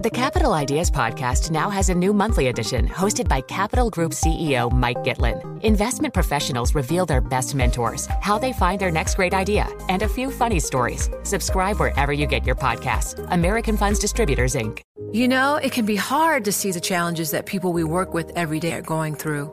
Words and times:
The 0.00 0.10
Capital 0.10 0.52
Ideas 0.52 0.92
Podcast 0.92 1.50
now 1.50 1.70
has 1.70 1.88
a 1.88 1.94
new 1.94 2.12
monthly 2.12 2.46
edition 2.46 2.86
hosted 2.86 3.26
by 3.26 3.40
Capital 3.40 3.90
Group 3.90 4.12
CEO 4.12 4.70
Mike 4.70 4.98
Gitlin. 4.98 5.60
Investment 5.64 6.14
professionals 6.14 6.72
reveal 6.72 7.04
their 7.04 7.20
best 7.20 7.56
mentors, 7.56 8.06
how 8.20 8.38
they 8.38 8.52
find 8.52 8.80
their 8.80 8.92
next 8.92 9.16
great 9.16 9.34
idea, 9.34 9.66
and 9.88 10.02
a 10.02 10.08
few 10.08 10.30
funny 10.30 10.60
stories. 10.60 11.10
Subscribe 11.24 11.80
wherever 11.80 12.12
you 12.12 12.26
get 12.26 12.46
your 12.46 12.54
podcasts. 12.54 13.18
American 13.32 13.76
Funds 13.76 13.98
Distributors, 13.98 14.54
Inc. 14.54 14.82
You 15.10 15.26
know, 15.26 15.56
it 15.56 15.72
can 15.72 15.84
be 15.84 15.96
hard 15.96 16.44
to 16.44 16.52
see 16.52 16.70
the 16.70 16.80
challenges 16.80 17.32
that 17.32 17.46
people 17.46 17.72
we 17.72 17.82
work 17.82 18.14
with 18.14 18.30
every 18.36 18.60
day 18.60 18.74
are 18.74 18.82
going 18.82 19.16
through. 19.16 19.52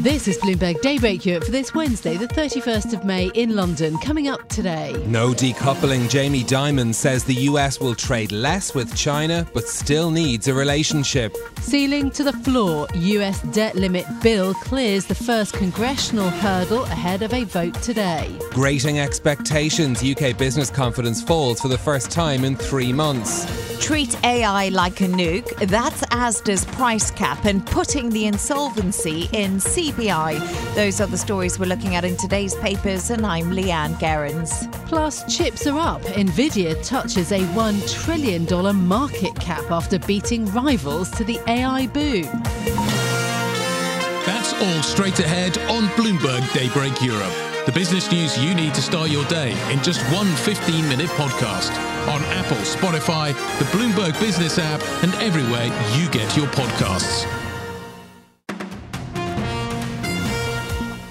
This 0.00 0.28
is 0.28 0.38
Bloomberg 0.38 0.80
Daybreak 0.80 1.26
Europe 1.26 1.44
for 1.44 1.50
this 1.50 1.74
Wednesday, 1.74 2.16
the 2.16 2.26
31st 2.26 2.94
of 2.94 3.04
May 3.04 3.26
in 3.34 3.54
London. 3.54 3.98
Coming 3.98 4.28
up 4.28 4.48
today. 4.48 4.94
No 5.06 5.34
decoupling. 5.34 6.08
Jamie 6.08 6.42
Dimon 6.42 6.94
says 6.94 7.22
the 7.22 7.34
US 7.34 7.78
will 7.80 7.94
trade 7.94 8.32
less 8.32 8.74
with 8.74 8.96
China, 8.96 9.46
but 9.52 9.68
still 9.68 10.10
needs 10.10 10.48
a 10.48 10.54
relationship. 10.54 11.36
Ceiling 11.60 12.10
to 12.12 12.24
the 12.24 12.32
floor. 12.32 12.88
US 12.94 13.42
debt 13.52 13.74
limit 13.74 14.06
bill 14.22 14.54
clears 14.54 15.04
the 15.04 15.14
first 15.14 15.52
congressional 15.52 16.30
hurdle 16.30 16.84
ahead 16.84 17.20
of 17.20 17.34
a 17.34 17.44
vote 17.44 17.74
today. 17.82 18.34
Grating 18.52 19.00
expectations. 19.00 20.02
UK 20.02 20.34
business 20.34 20.70
confidence 20.70 21.22
falls 21.22 21.60
for 21.60 21.68
the 21.68 21.76
first 21.76 22.10
time 22.10 22.46
in 22.46 22.56
three 22.56 22.90
months. 22.90 23.69
Treat 23.80 24.22
AI 24.24 24.68
like 24.68 25.00
a 25.00 25.04
nuke. 25.04 25.56
That's 25.68 26.02
Asda's 26.08 26.64
price 26.66 27.10
cap 27.10 27.44
and 27.46 27.66
putting 27.66 28.10
the 28.10 28.26
insolvency 28.26 29.22
in 29.32 29.56
CBI. 29.56 30.74
Those 30.74 31.00
are 31.00 31.06
the 31.06 31.18
stories 31.18 31.58
we're 31.58 31.66
looking 31.66 31.96
at 31.96 32.04
in 32.04 32.16
today's 32.16 32.54
papers, 32.56 33.10
and 33.10 33.26
I'm 33.26 33.50
Leanne 33.50 33.98
Gerrans. 33.98 34.70
Plus, 34.86 35.24
chips 35.34 35.66
are 35.66 35.78
up. 35.78 36.02
Nvidia 36.02 36.86
touches 36.86 37.32
a 37.32 37.40
$1 37.40 38.04
trillion 38.04 38.76
market 38.86 39.34
cap 39.40 39.70
after 39.70 39.98
beating 39.98 40.44
rivals 40.52 41.10
to 41.12 41.24
the 41.24 41.40
AI 41.48 41.86
boom. 41.88 42.28
That's 44.26 44.52
all 44.52 44.82
straight 44.82 45.18
ahead 45.18 45.58
on 45.70 45.84
Bloomberg 45.96 46.52
Daybreak 46.52 47.02
Europe. 47.02 47.49
The 47.66 47.72
business 47.72 48.10
news 48.10 48.42
you 48.42 48.54
need 48.54 48.72
to 48.72 48.80
start 48.80 49.10
your 49.10 49.24
day 49.26 49.50
in 49.70 49.82
just 49.82 50.00
one 50.10 50.26
15 50.34 50.88
minute 50.88 51.10
podcast 51.10 51.70
on 52.08 52.22
Apple, 52.32 52.56
Spotify, 52.56 53.34
the 53.58 53.66
Bloomberg 53.66 54.18
Business 54.18 54.58
app, 54.58 54.80
and 55.02 55.12
everywhere 55.16 55.66
you 55.94 56.08
get 56.10 56.34
your 56.34 56.46
podcasts. 56.46 57.26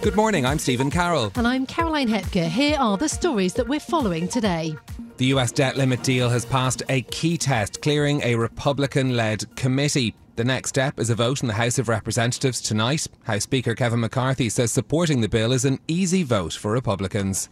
Good 0.01 0.16
morning, 0.16 0.44
I'm 0.44 0.57
Stephen 0.57 0.90
Carroll. 0.90 1.31
And 1.35 1.47
I'm 1.47 1.68
Caroline 1.68 2.07
Hepker. 2.07 2.46
Here 2.46 2.78
are 2.79 2.97
the 2.97 3.09
stories 3.09 3.53
that 3.53 3.68
we're 3.68 3.79
following 3.79 4.28
today. 4.28 4.75
The 5.18 5.28
US 5.28 5.51
debt 5.51 5.78
limit 5.78 6.01
deal 6.01 6.29
has 6.29 6.45
passed 6.45 6.81
a 6.90 7.03
key 7.03 7.38
test, 7.38 7.84
clearing 7.84 8.24
a 8.24 8.34
Republican 8.34 9.16
led 9.16 9.56
committee. 9.56 10.16
The 10.39 10.45
next 10.45 10.69
step 10.69 11.01
is 11.01 11.09
a 11.09 11.16
vote 11.16 11.41
in 11.41 11.50
the 11.50 11.55
House 11.55 11.77
of 11.79 11.89
Representatives 11.89 12.61
tonight. 12.61 13.07
House 13.23 13.44
Speaker 13.44 13.75
Kevin 13.75 14.00
McCarthy 14.00 14.47
says 14.47 14.72
supporting 14.72 15.19
the 15.19 15.27
bill 15.27 15.51
is 15.51 15.66
an 15.66 15.79
easy 15.89 16.23
vote 16.23 16.53
for 16.53 16.72
Republicans. 16.72 17.50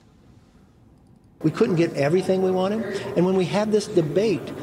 We 1.43 1.51
couldn't 1.51 1.75
get 1.75 1.93
everything 1.95 2.43
we 2.43 2.51
wanted. 2.51 2.95
And 3.17 3.25
when 3.25 3.35
we 3.35 3.43
had 3.43 3.73
this 3.73 3.87
debate, 3.87 4.53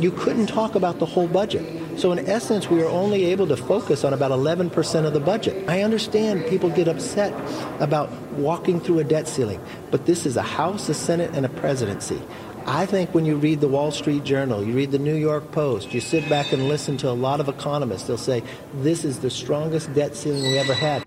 you 0.00 0.10
couldn't 0.10 0.48
talk 0.48 0.74
about 0.74 0.98
the 0.98 1.06
whole 1.06 1.28
budget. 1.28 1.64
So, 2.00 2.10
in 2.10 2.28
essence, 2.28 2.68
we 2.68 2.78
were 2.78 2.88
only 2.88 3.26
able 3.26 3.46
to 3.46 3.56
focus 3.56 4.02
on 4.02 4.12
about 4.12 4.32
11% 4.32 5.06
of 5.06 5.12
the 5.12 5.20
budget. 5.20 5.68
I 5.68 5.82
understand 5.82 6.46
people 6.46 6.70
get 6.70 6.88
upset 6.88 7.32
about 7.80 8.10
walking 8.32 8.80
through 8.80 8.98
a 8.98 9.04
debt 9.04 9.28
ceiling, 9.28 9.60
but 9.92 10.04
this 10.04 10.26
is 10.26 10.36
a 10.36 10.42
House, 10.42 10.88
a 10.88 10.94
Senate, 10.94 11.30
and 11.32 11.46
a 11.46 11.48
presidency. 11.48 12.20
I 12.68 12.84
think 12.84 13.14
when 13.14 13.24
you 13.24 13.36
read 13.36 13.62
the 13.62 13.68
Wall 13.68 13.90
Street 13.90 14.24
Journal, 14.24 14.62
you 14.62 14.74
read 14.74 14.90
the 14.90 14.98
New 14.98 15.14
York 15.14 15.52
Post, 15.52 15.94
you 15.94 16.02
sit 16.02 16.28
back 16.28 16.52
and 16.52 16.68
listen 16.68 16.98
to 16.98 17.08
a 17.08 17.16
lot 17.16 17.40
of 17.40 17.48
economists, 17.48 18.06
they'll 18.06 18.18
say, 18.18 18.42
this 18.74 19.06
is 19.06 19.20
the 19.20 19.30
strongest 19.30 19.94
debt 19.94 20.14
ceiling 20.14 20.42
we 20.42 20.58
ever 20.58 20.74
had. 20.74 21.02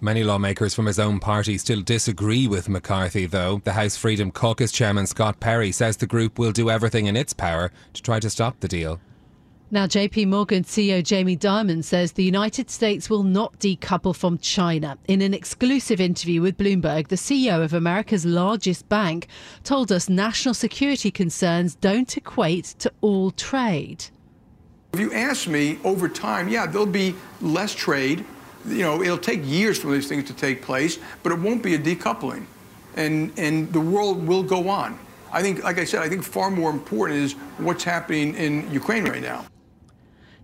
Many 0.00 0.24
lawmakers 0.24 0.74
from 0.74 0.86
his 0.86 0.98
own 0.98 1.20
party 1.20 1.56
still 1.56 1.82
disagree 1.82 2.48
with 2.48 2.68
McCarthy, 2.68 3.26
though. 3.26 3.60
The 3.62 3.74
House 3.74 3.96
Freedom 3.96 4.32
Caucus 4.32 4.72
chairman 4.72 5.06
Scott 5.06 5.38
Perry 5.38 5.70
says 5.70 5.98
the 5.98 6.08
group 6.08 6.36
will 6.36 6.50
do 6.50 6.68
everything 6.68 7.06
in 7.06 7.16
its 7.16 7.32
power 7.32 7.70
to 7.92 8.02
try 8.02 8.18
to 8.18 8.28
stop 8.28 8.58
the 8.58 8.66
deal. 8.66 9.00
Now, 9.72 9.86
JP 9.86 10.26
Morgan 10.26 10.64
CEO 10.64 11.00
Jamie 11.00 11.36
Dimon 11.36 11.84
says 11.84 12.10
the 12.10 12.24
United 12.24 12.70
States 12.70 13.08
will 13.08 13.22
not 13.22 13.56
decouple 13.60 14.16
from 14.16 14.36
China. 14.38 14.98
In 15.06 15.22
an 15.22 15.32
exclusive 15.32 16.00
interview 16.00 16.42
with 16.42 16.58
Bloomberg, 16.58 17.06
the 17.06 17.14
CEO 17.14 17.62
of 17.62 17.72
America's 17.72 18.26
largest 18.26 18.88
bank 18.88 19.28
told 19.62 19.92
us 19.92 20.08
national 20.08 20.54
security 20.54 21.12
concerns 21.12 21.76
don't 21.76 22.16
equate 22.16 22.64
to 22.80 22.92
all 23.00 23.30
trade. 23.30 24.06
If 24.92 24.98
you 24.98 25.12
ask 25.12 25.46
me 25.46 25.78
over 25.84 26.08
time, 26.08 26.48
yeah, 26.48 26.66
there'll 26.66 26.84
be 26.84 27.14
less 27.40 27.72
trade. 27.72 28.24
You 28.66 28.82
know, 28.82 29.00
it'll 29.00 29.18
take 29.18 29.42
years 29.44 29.78
for 29.78 29.92
these 29.92 30.08
things 30.08 30.24
to 30.24 30.34
take 30.34 30.62
place, 30.62 30.98
but 31.22 31.30
it 31.30 31.38
won't 31.38 31.62
be 31.62 31.76
a 31.76 31.78
decoupling. 31.78 32.44
And, 32.96 33.32
and 33.38 33.72
the 33.72 33.80
world 33.80 34.26
will 34.26 34.42
go 34.42 34.68
on. 34.68 34.98
I 35.32 35.42
think, 35.42 35.62
like 35.62 35.78
I 35.78 35.84
said, 35.84 36.02
I 36.02 36.08
think 36.08 36.24
far 36.24 36.50
more 36.50 36.70
important 36.70 37.20
is 37.20 37.34
what's 37.58 37.84
happening 37.84 38.34
in 38.34 38.68
Ukraine 38.72 39.04
right 39.04 39.22
now. 39.22 39.46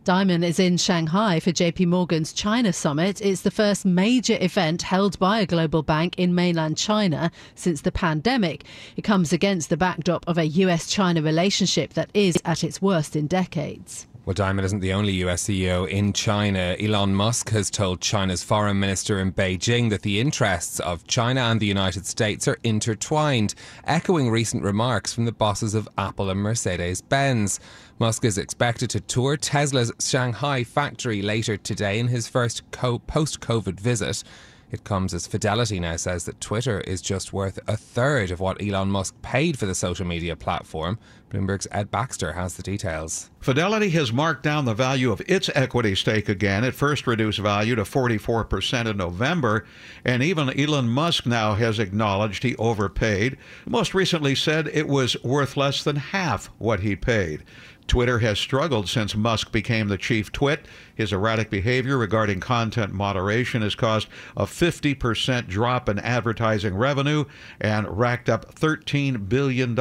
Dimon 0.07 0.45
is 0.45 0.61
in 0.61 0.77
Shanghai 0.77 1.41
for 1.41 1.51
JP 1.51 1.89
Morgan's 1.89 2.33
China 2.33 2.73
Summit. 2.73 3.21
It's 3.21 3.41
the 3.41 3.51
first 3.51 3.85
major 3.85 4.39
event 4.41 4.83
held 4.83 5.19
by 5.19 5.41
a 5.41 5.47
global 5.47 5.83
bank 5.83 6.15
in 6.17 6.33
mainland 6.33 6.77
China 6.77 7.33
since 7.57 7.81
the 7.81 7.91
pandemic. 7.91 8.63
It 8.97 9.03
comes 9.03 9.33
against 9.33 9.69
the 9.69 9.77
backdrop 9.77 10.25
of 10.29 10.39
a 10.39 10.47
US 10.47 10.89
China 10.89 11.23
relationship 11.23 11.95
that 11.95 12.11
is 12.15 12.39
at 12.45 12.63
its 12.63 12.81
worst 12.81 13.17
in 13.17 13.27
decades. 13.27 14.07
Well, 14.27 14.35
Dimon 14.35 14.65
isn't 14.65 14.81
the 14.81 14.93
only 14.93 15.13
US 15.23 15.45
CEO 15.45 15.89
in 15.89 16.13
China. 16.13 16.75
Elon 16.81 17.15
Musk 17.15 17.51
has 17.51 17.71
told 17.71 18.01
China's 18.01 18.43
foreign 18.43 18.81
minister 18.81 19.21
in 19.21 19.31
Beijing 19.31 19.89
that 19.91 20.03
the 20.03 20.19
interests 20.19 20.81
of 20.81 21.07
China 21.07 21.43
and 21.43 21.61
the 21.61 21.67
United 21.67 22.07
States 22.07 22.49
are 22.49 22.59
intertwined, 22.65 23.55
echoing 23.85 24.29
recent 24.29 24.65
remarks 24.65 25.13
from 25.13 25.27
the 25.27 25.33
bosses 25.33 25.77
of 25.77 25.89
Apple 25.97 26.29
and 26.29 26.41
Mercedes 26.41 27.01
Benz. 27.03 27.61
Musk 28.01 28.25
is 28.25 28.37
expected 28.37 28.91
to 28.91 29.01
tour 29.01 29.37
Tesla's 29.37 29.93
Shanghai 30.01 30.65
factory 30.65 31.23
later 31.23 31.57
today 31.57 32.01
in 32.01 32.09
his 32.09 32.27
first 32.27 32.69
post 32.73 33.39
COVID 33.39 33.79
visit. 33.79 34.25
It 34.71 34.83
comes 34.83 35.15
as 35.15 35.29
Fidelity 35.29 35.79
now 35.79 35.95
says 35.95 36.25
that 36.25 36.41
Twitter 36.41 36.81
is 36.81 37.01
just 37.01 37.33
worth 37.33 37.61
a 37.69 37.77
third 37.77 38.33
of 38.33 38.41
what 38.41 38.61
Elon 38.61 38.91
Musk 38.91 39.15
paid 39.23 39.57
for 39.59 39.67
the 39.67 39.77
social 39.77 40.05
media 40.05 40.35
platform. 40.35 40.99
Bloomberg's 41.31 41.69
Ed 41.71 41.91
Baxter 41.91 42.33
has 42.33 42.55
the 42.55 42.63
details. 42.65 43.31
Fidelity 43.41 43.91
has 43.91 44.13
marked 44.13 44.43
down 44.43 44.65
the 44.65 44.75
value 44.75 45.13
of 45.13 45.23
its 45.29 45.49
equity 45.55 45.95
stake 45.95 46.29
again. 46.29 46.65
It 46.65 46.75
first 46.75 47.07
reduced 47.07 47.39
value 47.39 47.77
to 47.77 47.83
44% 47.83 48.87
in 48.87 48.97
November, 48.97 49.65
and 50.05 50.23
even 50.23 50.59
Elon 50.59 50.89
Musk 50.89 51.27
now 51.27 51.55
has 51.55 51.79
acknowledged 51.79 52.43
he 52.43 52.57
overpaid. 52.57 53.37
Most 53.67 53.95
recently 53.95 54.35
said 54.35 54.69
it 54.69 54.89
was 54.89 55.23
worth 55.23 55.57
less 55.57 55.85
than 55.85 55.97
half 55.97 56.47
what 56.59 56.81
he 56.81 56.97
paid. 56.97 57.45
Twitter 57.87 58.19
has 58.19 58.39
struggled 58.39 58.89
since 58.89 59.15
Musk 59.15 59.53
became 59.53 59.89
the 59.89 59.99
chief 59.99 60.33
twit. 60.33 60.67
His 60.95 61.13
erratic 61.13 61.51
behavior 61.51 61.97
regarding 61.97 62.41
content 62.41 62.93
moderation 62.93 63.63
has 63.63 63.75
caused 63.75 64.09
a 64.37 64.45
50% 64.45 65.49
drop 65.49 65.89
in 65.89 65.99
advertising 66.01 66.75
revenue 66.75 67.25
and 67.61 67.99
racked 67.99 68.29
up 68.29 68.55
$13 68.55 69.29
billion 69.29 69.79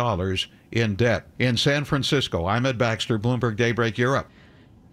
in 0.71 0.95
debt. 0.95 1.27
In 1.39 1.57
San 1.57 1.85
Francisco, 1.85 2.45
I'm 2.45 2.65
Ed 2.65 2.77
Baxter, 2.77 3.17
Bloomberg 3.17 3.55
Daybreak 3.55 3.97
Europe. 3.97 4.29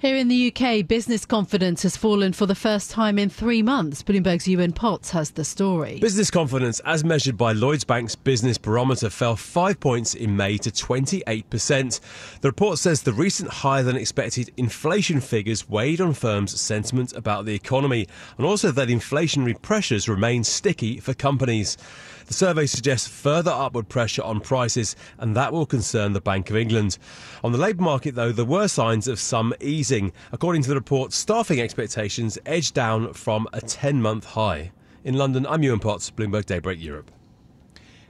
Here 0.03 0.17
in 0.17 0.27
the 0.27 0.53
UK, 0.53 0.85
business 0.89 1.25
confidence 1.25 1.85
has 1.85 1.97
fallen 1.97 2.33
for 2.33 2.45
the 2.45 2.57
first 2.57 2.91
time 2.91 3.21
in 3.21 3.31
three 3.31 3.63
months. 3.63 4.03
Bloomberg's 4.03 4.49
Ewan 4.49 4.73
Potts 4.73 5.13
has 5.13 5.31
the 5.31 5.45
story. 5.45 6.01
Business 6.01 6.29
confidence, 6.29 6.81
as 6.81 7.05
measured 7.05 7.37
by 7.37 7.53
Lloyds 7.53 7.85
Bank's 7.85 8.17
Business 8.17 8.59
Barometer, 8.59 9.11
fell 9.11 9.37
five 9.37 9.79
points 9.79 10.17
in 10.17 10.37
May 10.37 10.59
to 10.59 10.73
28%. 10.73 12.01
The 12.41 12.49
report 12.49 12.81
says 12.81 13.03
the 13.03 13.13
recent 13.13 13.49
higher 13.49 13.85
than 13.85 13.95
expected 13.95 14.51
inflation 14.57 15.21
figures 15.21 15.69
weighed 15.69 16.01
on 16.01 16.15
firms' 16.15 16.61
sentiment 16.61 17.13
about 17.13 17.45
the 17.45 17.55
economy 17.55 18.09
and 18.39 18.45
also 18.45 18.73
that 18.73 18.89
inflationary 18.89 19.63
pressures 19.63 20.09
remain 20.09 20.43
sticky 20.43 20.99
for 20.99 21.15
companies. 21.15 21.79
The 22.27 22.35
survey 22.35 22.67
suggests 22.67 23.09
further 23.09 23.51
upward 23.51 23.89
pressure 23.89 24.23
on 24.23 24.41
prices, 24.41 24.97
and 25.19 25.37
that 25.37 25.53
will 25.53 25.67
concern 25.67 26.13
the 26.13 26.21
Bank 26.21 26.51
of 26.51 26.57
England. 26.57 26.99
On 27.43 27.53
the 27.53 27.59
labour 27.59 27.83
market, 27.83 28.15
though, 28.15 28.33
there 28.33 28.45
were 28.45 28.69
signs 28.69 29.09
of 29.09 29.19
some 29.19 29.55
easing. 29.61 30.13
According 30.33 30.63
to 30.63 30.69
the 30.69 30.75
report, 30.75 31.13
staffing 31.13 31.61
expectations 31.61 32.39
edged 32.47 32.75
down 32.75 33.13
from 33.13 33.49
a 33.53 33.61
10 33.61 34.01
month 34.01 34.25
high. 34.25 34.73
In 35.05 35.17
London, 35.17 35.47
I'm 35.47 35.63
Ewan 35.63 35.81
Potts, 35.81 36.11
Bloomberg 36.11 36.47
Daybreak 36.47 36.81
Europe. 36.81 37.11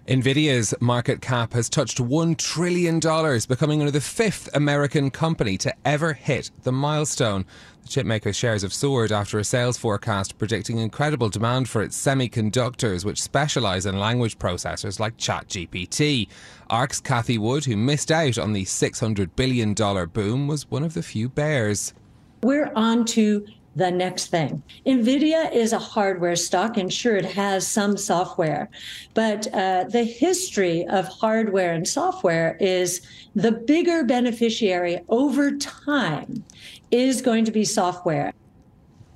Nvidia's 0.09 0.75
market 0.81 1.21
cap 1.21 1.53
has 1.53 1.69
touched 1.69 1.99
$1 1.99 2.37
trillion, 2.37 2.99
becoming 2.99 3.81
only 3.81 3.93
the 3.93 4.01
fifth 4.01 4.49
American 4.53 5.13
company 5.13 5.57
to 5.59 5.73
ever 5.85 6.13
hit 6.13 6.51
the 6.65 6.73
milestone. 6.73 7.45
The 7.83 7.89
chipmaker's 7.89 8.35
shares 8.35 8.63
have 8.63 8.73
soared 8.73 9.13
after 9.13 9.39
a 9.39 9.45
sales 9.45 9.79
forecast 9.79 10.39
predicting 10.39 10.79
incredible 10.79 11.29
demand 11.29 11.69
for 11.69 11.83
its 11.83 11.97
semiconductors, 11.97 13.05
which 13.05 13.23
specialise 13.23 13.87
in 13.87 14.01
language 14.01 14.39
processors 14.39 14.99
like 14.99 15.17
ChatGPT. 15.19 16.27
ARK's 16.69 17.01
Cathie 17.01 17.39
Wood, 17.39 17.65
who 17.65 17.77
missed 17.77 18.11
out 18.11 18.39
on 18.39 18.53
the 18.53 18.65
$600 18.65 19.31
billion 19.37 19.73
boom, 20.09 20.49
was 20.49 20.69
one 20.69 20.83
of 20.83 20.95
the 20.95 21.03
few 21.05 21.29
bears. 21.29 21.95
We're 22.43 22.73
on 22.75 23.05
to 23.05 23.47
the 23.77 23.91
next 23.91 24.27
thing. 24.27 24.63
NVIDIA 24.87 25.53
is 25.53 25.73
a 25.73 25.79
hardware 25.79 26.37
stock, 26.37 26.77
and 26.77 26.93
sure, 26.93 27.17
it 27.17 27.25
has 27.25 27.67
some 27.67 27.97
software, 27.97 28.69
but 29.15 29.53
uh, 29.55 29.85
the 29.85 30.05
history 30.05 30.87
of 30.87 31.09
hardware 31.09 31.73
and 31.73 31.87
software 31.87 32.57
is 32.61 33.01
the 33.35 33.53
bigger 33.53 34.05
beneficiary 34.05 35.01
over 35.09 35.57
time 35.57 36.45
is 36.91 37.23
going 37.23 37.45
to 37.45 37.53
be 37.53 37.65
software. 37.65 38.33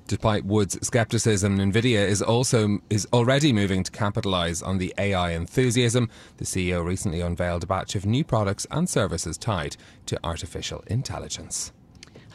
Despite 0.07 0.45
Wood's 0.45 0.79
skepticism, 0.87 1.57
Nvidia 1.57 2.07
is 2.07 2.21
also 2.21 2.79
is 2.89 3.05
already 3.11 3.51
moving 3.51 3.83
to 3.83 3.91
capitalize 3.91 4.61
on 4.61 4.77
the 4.77 4.93
AI 4.97 5.31
enthusiasm. 5.31 6.09
The 6.37 6.45
CEO 6.45 6.83
recently 6.83 7.19
unveiled 7.19 7.63
a 7.63 7.67
batch 7.67 7.93
of 7.93 8.05
new 8.05 8.23
products 8.23 8.65
and 8.71 8.89
services 8.89 9.37
tied 9.37 9.75
to 10.05 10.17
artificial 10.23 10.81
intelligence. 10.87 11.73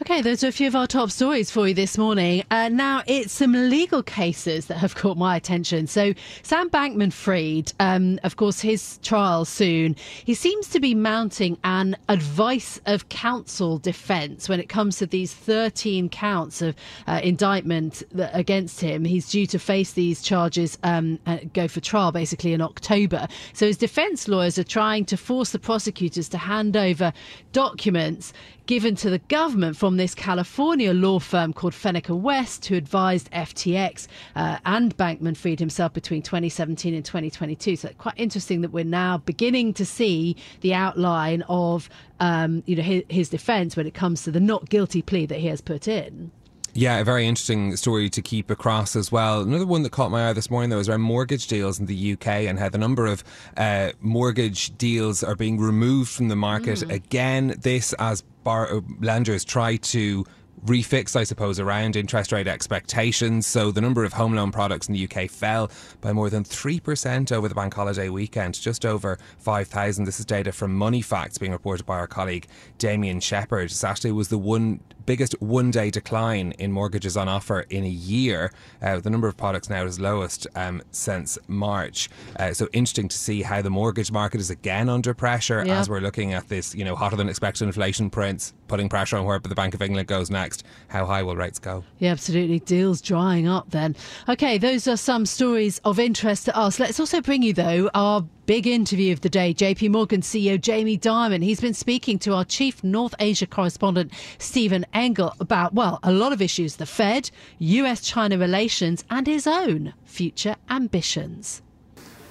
Okay, 0.03 0.21
those 0.21 0.43
are 0.43 0.49
a 0.49 0.53
few 0.53 0.67
of 0.67 0.75
our 0.75 0.89
top 0.89 1.13
stories 1.13 1.49
for 1.49 1.69
you 1.69 1.75
this 1.75 1.97
morning. 1.97 2.43
Uh, 2.51 2.69
now, 2.69 3.05
it's 3.07 3.33
some 3.33 3.53
legal 3.53 4.03
cases 4.03 4.67
that 4.67 4.79
have 4.79 4.97
caught 4.97 5.17
my 5.17 5.37
attention. 5.37 5.87
So, 5.87 6.13
Sam 6.43 6.69
Bankman 6.69 7.13
Fried, 7.13 7.73
um, 7.79 8.19
of 8.25 8.35
course, 8.35 8.61
his 8.61 8.99
trial 9.05 9.45
soon, 9.45 9.95
he 10.25 10.35
seems 10.35 10.67
to 10.71 10.81
be 10.81 10.93
mounting 10.93 11.57
an 11.63 11.97
advice 12.09 12.81
of 12.87 13.11
counsel 13.11 13.79
defense 13.79 14.49
when 14.49 14.59
it 14.59 14.69
comes 14.69 14.97
to 14.99 15.07
these 15.07 15.33
13 15.33 16.09
counts 16.09 16.63
of 16.63 16.75
uh, 17.07 17.21
indictment 17.23 18.03
against 18.17 18.81
him. 18.81 19.05
He's 19.05 19.31
due 19.31 19.47
to 19.47 19.59
face 19.61 19.93
these 19.93 20.21
charges, 20.21 20.79
um, 20.83 21.21
uh, 21.27 21.39
go 21.55 21.69
for 21.69 21.79
trial 21.79 22.11
basically 22.11 22.55
in 22.55 22.61
October. 22.61 23.29
So, 23.53 23.69
his 23.69 23.77
defense 23.77 24.27
lawyers 24.27 24.59
are 24.59 24.65
trying 24.65 25.05
to 25.05 25.17
force 25.17 25.51
the 25.51 25.61
prosecutors 25.61 26.29
to 26.31 26.39
hand 26.39 26.77
over 26.77 27.13
documents 27.53 28.33
given 28.67 28.95
to 28.97 29.11
the 29.11 29.19
government 29.19 29.77
from 29.77 29.97
this 29.97 30.15
California 30.15 30.93
law 30.93 31.19
firm 31.19 31.53
called 31.53 31.75
Fenwick 31.75 32.07
West, 32.09 32.67
who 32.67 32.77
advised 32.77 33.31
FTX 33.33 34.07
uh, 34.37 34.59
and 34.65 34.97
Bankman 34.97 35.37
Fried 35.37 35.59
himself 35.59 35.93
between 35.93 36.23
2017 36.23 36.95
and 36.95 37.05
2022. 37.05 37.77
So 37.77 37.91
quite 37.99 38.15
interesting 38.17 38.61
that 38.63 38.73
we're 38.73 38.85
now 38.85 39.19
beginning 39.19 39.75
to 39.75 39.87
see 39.87 40.37
the 40.61 40.75
outline 40.75 41.43
of 41.49 41.89
um, 42.21 42.63
you 42.67 42.77
know 42.77 42.83
his, 42.83 43.03
his 43.09 43.29
defence 43.29 43.77
when 43.77 43.87
it 43.87 43.95
comes 43.95 44.23
to 44.25 44.31
the 44.31 44.41
not 44.41 44.69
guilty 44.69 45.03
plea 45.03 45.27
that 45.27 45.39
he 45.39 45.49
has 45.49 45.61
put 45.61 45.89
in. 45.89 46.31
Yeah, 46.75 47.01
a 47.01 47.05
very 47.05 47.27
interesting 47.27 47.77
story 47.77 48.09
to 48.09 48.23
keep 48.23 48.51
across 48.51 48.97
as 48.97 49.13
well. 49.13 49.43
Another 49.43 49.67
one 49.67 49.83
that 49.83 49.91
caught 49.93 50.11
my 50.11 50.31
eye 50.31 50.33
this 50.33 50.51
morning, 50.51 50.71
though, 50.71 50.79
is 50.79 50.89
around 50.89 51.03
mortgage 51.03 51.47
deals 51.47 51.79
in 51.79 51.85
the 51.85 52.13
UK 52.15 52.27
and 52.27 52.59
how 52.59 52.71
the 52.71 52.79
number 52.79 53.05
of 53.07 53.23
uh, 53.59 53.93
mortgage 54.01 54.77
deals 54.79 55.23
are 55.23 55.35
being 55.35 55.61
removed 55.61 56.11
from 56.11 56.29
the 56.29 56.37
market. 56.37 56.79
Mm. 56.79 56.95
Again, 56.95 57.55
this 57.61 57.93
as 57.99 58.23
bar- 58.43 58.73
uh, 58.73 58.81
lenders 59.01 59.45
try 59.45 59.77
to 59.77 60.25
refix, 60.65 61.17
I 61.17 61.25
suppose, 61.25 61.59
around 61.59 61.97
interest 61.97 62.33
rate 62.33 62.47
expectations. 62.47 63.47
So 63.47 63.71
the 63.71 63.81
number 63.81 64.05
of 64.05 64.13
home 64.13 64.35
loan 64.35 64.53
products 64.53 64.89
in 64.89 64.95
the 64.95 65.05
UK 65.05 65.29
fell 65.29 65.71
by 66.01 66.13
more 66.13 66.31
than 66.31 66.45
3% 66.45 67.33
over 67.33 67.49
the 67.49 67.55
bank 67.55 67.75
holiday 67.75 68.09
weekend, 68.09 68.55
just 68.55 68.87
over 68.87 69.19
5,000. 69.39 70.05
This 70.05 70.21
is 70.21 70.25
data 70.25 70.53
from 70.53 70.75
Money 70.75 71.03
Facts 71.03 71.37
being 71.37 71.53
reported 71.53 71.85
by 71.85 71.97
our 71.97 72.07
colleague 72.07 72.47
Damien 72.79 73.21
Shepherd. 73.21 73.73
Actually 73.83 74.13
was 74.13 74.29
the 74.29 74.39
one 74.39 74.81
biggest 75.03 75.35
one 75.41 75.71
day 75.71 75.91
decline 75.91 76.53
in 76.59 76.73
mortgages 76.73 77.17
on 77.17 77.29
offer 77.29 77.61
in 77.71 77.85
a 77.85 77.89
year. 77.89 78.53
Uh, 78.81 78.99
the 79.01 79.11
number 79.11 79.29
of 79.29 79.37
products 79.37 79.69
now 79.69 79.85
is 79.85 80.01
lowest 80.01 80.47
um, 80.55 80.83
since 80.91 81.39
March. 81.49 82.09
Uh, 82.39 82.53
so 82.53 82.69
interesting 82.73 83.09
to 83.09 83.17
see 83.17 83.43
how 83.43 83.61
the 83.63 83.71
mortgage 83.71 84.11
market 84.11 84.41
is 84.41 84.51
again 84.51 84.89
under 84.89 85.15
pressure 85.15 85.65
yeah. 85.67 85.79
as 85.79 85.89
we're 85.89 86.01
looking 86.01 86.33
at 86.33 86.49
this, 86.49 86.75
you 86.75 86.85
know, 86.85 86.95
hotter 86.95 87.17
than 87.17 87.29
expected 87.29 87.65
inflation 87.65 88.11
prints, 88.11 88.55
putting 88.69 88.89
pressure 88.89 89.17
on 89.17 89.25
where 89.25 89.39
the 89.39 89.55
Bank 89.55 89.75
of 89.75 89.83
England 89.83 90.09
goes 90.09 90.31
next. 90.31 90.65
How 90.89 91.07
high 91.07 91.23
will 91.23 91.37
rates 91.37 91.59
go? 91.59 91.85
Yeah, 91.99 92.13
absolutely. 92.13 92.61
Deals 92.61 93.01
drying 93.01 93.49
up 93.49 93.71
then. 93.71 93.97
Okay, 94.29 94.59
those 94.59 94.87
are 94.89 94.97
some 94.97 95.27
stories 95.27 95.81
of 95.85 95.99
interest 95.99 96.47
to 96.47 96.57
us. 96.57 96.79
Let's 96.79 97.01
also 97.01 97.21
bring 97.21 97.43
you, 97.43 97.53
though, 97.53 97.91
our 97.95 98.25
Big 98.47 98.67
interview 98.67 99.13
of 99.13 99.21
the 99.21 99.29
day. 99.29 99.55
JP 99.55 99.91
Morgan 99.91 100.21
CEO 100.21 100.61
Jamie 100.61 100.99
Dimon. 100.99 101.45
He's 101.45 101.61
been 101.61 101.75
speaking 101.75 102.19
to 102.19 102.35
our 102.35 102.45
chief 102.45 102.83
North 102.83 103.15
Asia 103.21 103.47
correspondent 103.47 104.13
Stephen 104.39 104.85
Engle 104.93 105.33
about, 105.39 105.75
well, 105.75 106.01
a 106.03 106.11
lot 106.11 106.33
of 106.33 106.43
issues 106.43 106.75
the 106.75 106.85
Fed, 106.85 107.31
US 107.61 108.01
China 108.01 108.37
relations, 108.37 109.05
and 109.09 109.29
his 109.29 109.47
own 109.47 109.95
future 110.05 110.57
ambitions. 110.69 111.63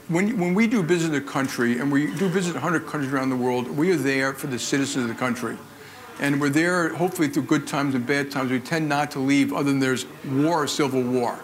When, 0.10 0.38
when 0.38 0.54
we 0.54 0.68
do 0.68 0.82
in 0.82 1.16
a 1.16 1.22
country, 1.22 1.80
and 1.80 1.90
we 1.90 2.14
do 2.16 2.28
visit 2.28 2.56
100 2.56 2.88
countries 2.88 3.14
around 3.14 3.30
the 3.30 3.38
world, 3.38 3.70
we 3.70 3.92
are 3.92 3.96
there 3.96 4.34
for 4.34 4.48
the 4.48 4.60
citizens 4.60 5.04
of 5.04 5.08
the 5.08 5.16
country. 5.16 5.58
And 6.20 6.42
we're 6.42 6.50
there 6.50 6.94
hopefully 6.94 7.30
through 7.30 7.44
good 7.44 7.68
times 7.68 7.96
and 7.96 8.06
bad 8.06 8.30
times. 8.30 8.52
We 8.52 8.60
tend 8.60 8.90
not 8.90 9.12
to 9.12 9.20
leave 9.20 9.54
other 9.54 9.70
than 9.70 9.80
there's 9.80 10.06
war 10.26 10.64
or 10.64 10.68
civil 10.68 11.02
war. 11.02 11.40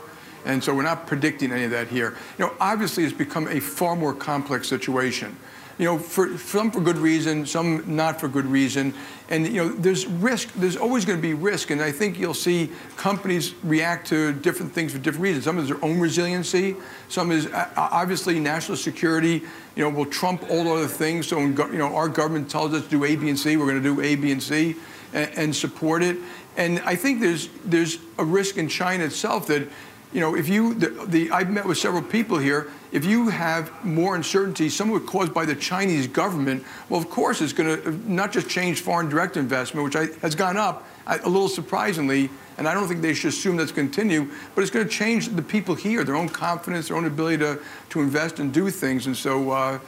And 0.47 0.63
so 0.63 0.73
we're 0.73 0.83
not 0.83 1.05
predicting 1.05 1.51
any 1.51 1.65
of 1.65 1.71
that 1.71 1.89
here. 1.89 2.15
You 2.37 2.45
know, 2.45 2.53
obviously 2.61 3.03
it's 3.03 3.13
become 3.13 3.47
a 3.49 3.59
far 3.59 3.97
more 3.97 4.13
complex 4.13 4.69
situation. 4.69 5.35
You 5.77 5.85
know, 5.85 5.99
for 5.99 6.37
some 6.39 6.71
for 6.71 6.79
good 6.79 6.97
reason, 6.97 7.45
some 7.45 7.83
not 7.95 8.19
for 8.19 8.27
good 8.27 8.45
reason. 8.47 8.95
And 9.29 9.45
you 9.45 9.63
know, 9.63 9.69
there's 9.69 10.07
risk. 10.07 10.51
There's 10.53 10.77
always 10.77 11.05
going 11.05 11.19
to 11.19 11.21
be 11.21 11.35
risk, 11.35 11.69
and 11.69 11.81
I 11.81 11.91
think 11.91 12.17
you'll 12.17 12.33
see 12.33 12.71
companies 12.95 13.53
react 13.61 14.07
to 14.07 14.33
different 14.33 14.71
things 14.71 14.93
for 14.93 14.97
different 14.97 15.21
reasons. 15.21 15.43
Some 15.43 15.59
is 15.59 15.67
their 15.67 15.83
own 15.85 15.99
resiliency. 15.99 16.77
Some 17.09 17.31
is 17.31 17.47
obviously 17.75 18.39
national 18.39 18.77
security. 18.77 19.43
You 19.75 19.83
know, 19.83 19.89
will 19.89 20.07
trump 20.07 20.49
all 20.49 20.71
other 20.71 20.87
things. 20.87 21.27
So, 21.27 21.37
when, 21.37 21.55
you 21.55 21.77
know, 21.77 21.93
our 21.95 22.09
government 22.09 22.49
tells 22.49 22.73
us 22.73 22.83
to 22.85 22.89
do 22.89 23.03
A, 23.03 23.15
B, 23.15 23.29
and 23.29 23.37
C. 23.37 23.55
We're 23.55 23.67
going 23.67 23.83
to 23.83 23.95
do 23.95 24.01
A, 24.01 24.15
B, 24.15 24.31
and 24.31 24.41
C, 24.41 24.75
and, 25.13 25.29
and 25.35 25.55
support 25.55 26.01
it. 26.01 26.17
And 26.55 26.79
I 26.79 26.95
think 26.95 27.21
there's 27.21 27.49
there's 27.63 27.99
a 28.17 28.25
risk 28.25 28.57
in 28.57 28.67
China 28.67 29.03
itself 29.03 29.45
that 29.47 29.67
you 30.13 30.21
know, 30.21 30.35
if 30.35 30.47
you, 30.47 30.73
the, 30.73 30.87
the, 31.05 31.31
I've 31.31 31.49
met 31.49 31.65
with 31.65 31.77
several 31.77 32.01
people 32.01 32.37
here, 32.37 32.69
if 32.91 33.03
you 33.03 33.29
have 33.29 33.71
more 33.83 34.15
uncertainty, 34.15 34.69
some 34.69 34.89
of 34.91 35.01
it 35.01 35.05
caused 35.05 35.33
by 35.33 35.45
the 35.45 35.55
Chinese 35.55 36.07
government, 36.07 36.63
well, 36.89 36.99
of 36.99 37.09
course, 37.09 37.41
it's 37.41 37.53
going 37.53 37.81
to 37.81 38.11
not 38.11 38.31
just 38.31 38.47
change 38.47 38.81
foreign 38.81 39.09
direct 39.09 39.35
investment, 39.35 39.83
which 39.83 39.95
I, 39.95 40.07
has 40.21 40.33
gone 40.33 40.55
up 40.55 40.87
a 41.07 41.29
little 41.29 41.49
surprisingly, 41.49 42.29
and 42.57 42.67
I 42.67 42.73
don't 42.73 42.87
think 42.87 43.01
they 43.01 43.13
should 43.13 43.29
assume 43.29 43.57
that's 43.57 43.71
continue, 43.71 44.29
but 44.55 44.61
it's 44.61 44.71
going 44.71 44.87
to 44.87 44.91
change 44.91 45.29
the 45.29 45.41
people 45.41 45.75
here, 45.75 46.03
their 46.03 46.15
own 46.15 46.29
confidence, 46.29 46.87
their 46.87 46.97
own 46.97 47.05
ability 47.05 47.37
to, 47.39 47.59
to 47.89 48.01
invest 48.01 48.39
and 48.39 48.53
do 48.53 48.69
things. 48.69 49.07
And 49.07 49.15
so, 49.15 49.51
uh, 49.51 49.79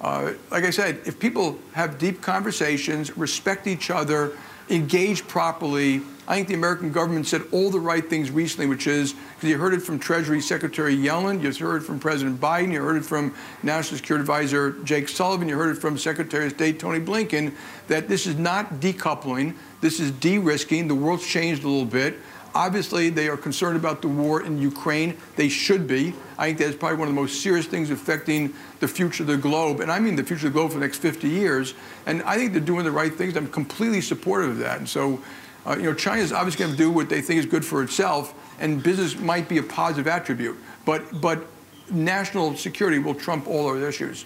uh, 0.00 0.32
like 0.50 0.64
I 0.64 0.70
said, 0.70 1.00
if 1.04 1.18
people 1.18 1.58
have 1.72 1.98
deep 1.98 2.20
conversations, 2.20 3.16
respect 3.16 3.66
each 3.66 3.90
other, 3.90 4.32
engage 4.68 5.26
properly, 5.28 6.02
I 6.28 6.34
think 6.34 6.48
the 6.48 6.54
American 6.54 6.90
government 6.90 7.26
said 7.26 7.42
all 7.52 7.70
the 7.70 7.78
right 7.78 8.08
things 8.08 8.30
recently, 8.30 8.66
which 8.66 8.86
is 8.86 9.12
because 9.12 9.48
you 9.48 9.58
heard 9.58 9.74
it 9.74 9.80
from 9.80 9.98
Treasury 9.98 10.40
Secretary 10.40 10.96
Yellen, 10.96 11.40
you 11.40 11.66
heard 11.66 11.82
it 11.82 11.86
from 11.86 12.00
President 12.00 12.40
Biden, 12.40 12.72
you 12.72 12.82
heard 12.82 12.96
it 12.96 13.04
from 13.04 13.34
National 13.62 13.98
Security 13.98 14.22
Advisor 14.22 14.72
Jake 14.82 15.08
Sullivan, 15.08 15.48
you 15.48 15.56
heard 15.56 15.76
it 15.76 15.80
from 15.80 15.96
Secretary 15.96 16.46
of 16.46 16.52
State 16.52 16.80
Tony 16.80 16.98
Blinken, 16.98 17.54
that 17.86 18.08
this 18.08 18.26
is 18.26 18.36
not 18.36 18.80
decoupling, 18.80 19.54
this 19.80 20.00
is 20.00 20.10
de 20.10 20.38
risking. 20.38 20.88
The 20.88 20.94
world's 20.94 21.26
changed 21.26 21.62
a 21.62 21.68
little 21.68 21.84
bit. 21.84 22.18
Obviously, 22.56 23.10
they 23.10 23.28
are 23.28 23.36
concerned 23.36 23.76
about 23.76 24.00
the 24.00 24.08
war 24.08 24.42
in 24.42 24.56
Ukraine. 24.56 25.18
They 25.36 25.50
should 25.50 25.86
be. 25.86 26.14
I 26.38 26.46
think 26.46 26.58
that's 26.58 26.74
probably 26.74 26.96
one 26.96 27.08
of 27.08 27.14
the 27.14 27.20
most 27.20 27.42
serious 27.42 27.66
things 27.66 27.90
affecting 27.90 28.54
the 28.80 28.88
future 28.88 29.24
of 29.24 29.26
the 29.26 29.36
globe. 29.36 29.80
And 29.80 29.92
I 29.92 30.00
mean 30.00 30.16
the 30.16 30.24
future 30.24 30.46
of 30.46 30.54
the 30.54 30.58
globe 30.58 30.72
for 30.72 30.78
the 30.78 30.84
next 30.86 30.98
50 30.98 31.28
years. 31.28 31.74
And 32.06 32.22
I 32.22 32.36
think 32.36 32.52
they're 32.52 32.62
doing 32.62 32.84
the 32.84 32.90
right 32.90 33.12
things. 33.12 33.36
I'm 33.36 33.48
completely 33.48 34.00
supportive 34.00 34.52
of 34.52 34.58
that. 34.58 34.78
And 34.78 34.88
so, 34.88 35.20
uh, 35.66 35.76
you 35.76 35.84
know, 35.84 35.94
China 35.94 36.22
is 36.22 36.32
obviously 36.32 36.64
going 36.64 36.72
to 36.72 36.78
do 36.78 36.90
what 36.90 37.08
they 37.08 37.20
think 37.20 37.40
is 37.40 37.46
good 37.46 37.64
for 37.64 37.82
itself, 37.82 38.34
and 38.60 38.82
business 38.82 39.18
might 39.18 39.48
be 39.48 39.58
a 39.58 39.62
positive 39.62 40.06
attribute. 40.06 40.56
But, 40.84 41.20
but 41.20 41.46
national 41.90 42.56
security 42.56 42.98
will 42.98 43.14
trump 43.14 43.46
all 43.46 43.68
other 43.68 43.88
issues. 43.88 44.24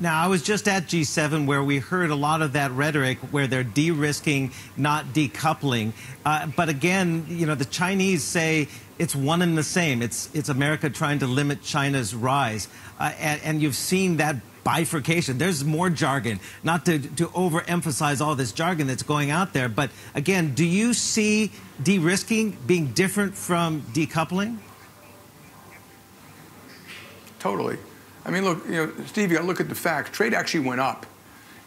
Now, 0.00 0.20
I 0.20 0.26
was 0.26 0.42
just 0.42 0.66
at 0.66 0.86
G7 0.86 1.46
where 1.46 1.62
we 1.62 1.78
heard 1.78 2.10
a 2.10 2.16
lot 2.16 2.42
of 2.42 2.54
that 2.54 2.72
rhetoric 2.72 3.18
where 3.30 3.46
they're 3.46 3.62
de 3.62 3.92
risking, 3.92 4.50
not 4.76 5.06
decoupling. 5.06 5.92
Uh, 6.26 6.48
but 6.48 6.68
again, 6.68 7.26
you 7.28 7.46
know, 7.46 7.54
the 7.54 7.64
Chinese 7.64 8.24
say 8.24 8.66
it's 8.98 9.14
one 9.14 9.40
and 9.40 9.56
the 9.56 9.62
same. 9.62 10.02
It's, 10.02 10.34
it's 10.34 10.48
America 10.48 10.90
trying 10.90 11.20
to 11.20 11.28
limit 11.28 11.62
China's 11.62 12.12
rise. 12.12 12.66
Uh, 12.98 13.12
and, 13.20 13.40
and 13.44 13.62
you've 13.62 13.76
seen 13.76 14.16
that 14.16 14.36
bifurcation. 14.64 15.38
There's 15.38 15.64
more 15.64 15.90
jargon, 15.90 16.40
not 16.62 16.86
to, 16.86 16.98
to 16.98 17.26
overemphasize 17.28 18.20
all 18.24 18.34
this 18.34 18.52
jargon 18.52 18.86
that's 18.86 19.02
going 19.02 19.30
out 19.30 19.52
there. 19.52 19.68
But 19.68 19.90
again, 20.14 20.54
do 20.54 20.64
you 20.64 20.94
see 20.94 21.52
de 21.82 21.98
risking 21.98 22.56
being 22.66 22.92
different 22.92 23.36
from 23.36 23.82
decoupling? 23.92 24.58
Totally. 27.38 27.76
I 28.24 28.30
mean, 28.30 28.44
look, 28.44 28.64
you 28.66 28.72
know, 28.72 28.92
Steve, 29.06 29.30
you 29.30 29.36
got 29.36 29.42
to 29.42 29.46
look 29.46 29.60
at 29.60 29.68
the 29.68 29.74
facts. 29.74 30.10
Trade 30.10 30.32
actually 30.32 30.66
went 30.66 30.80
up 30.80 31.04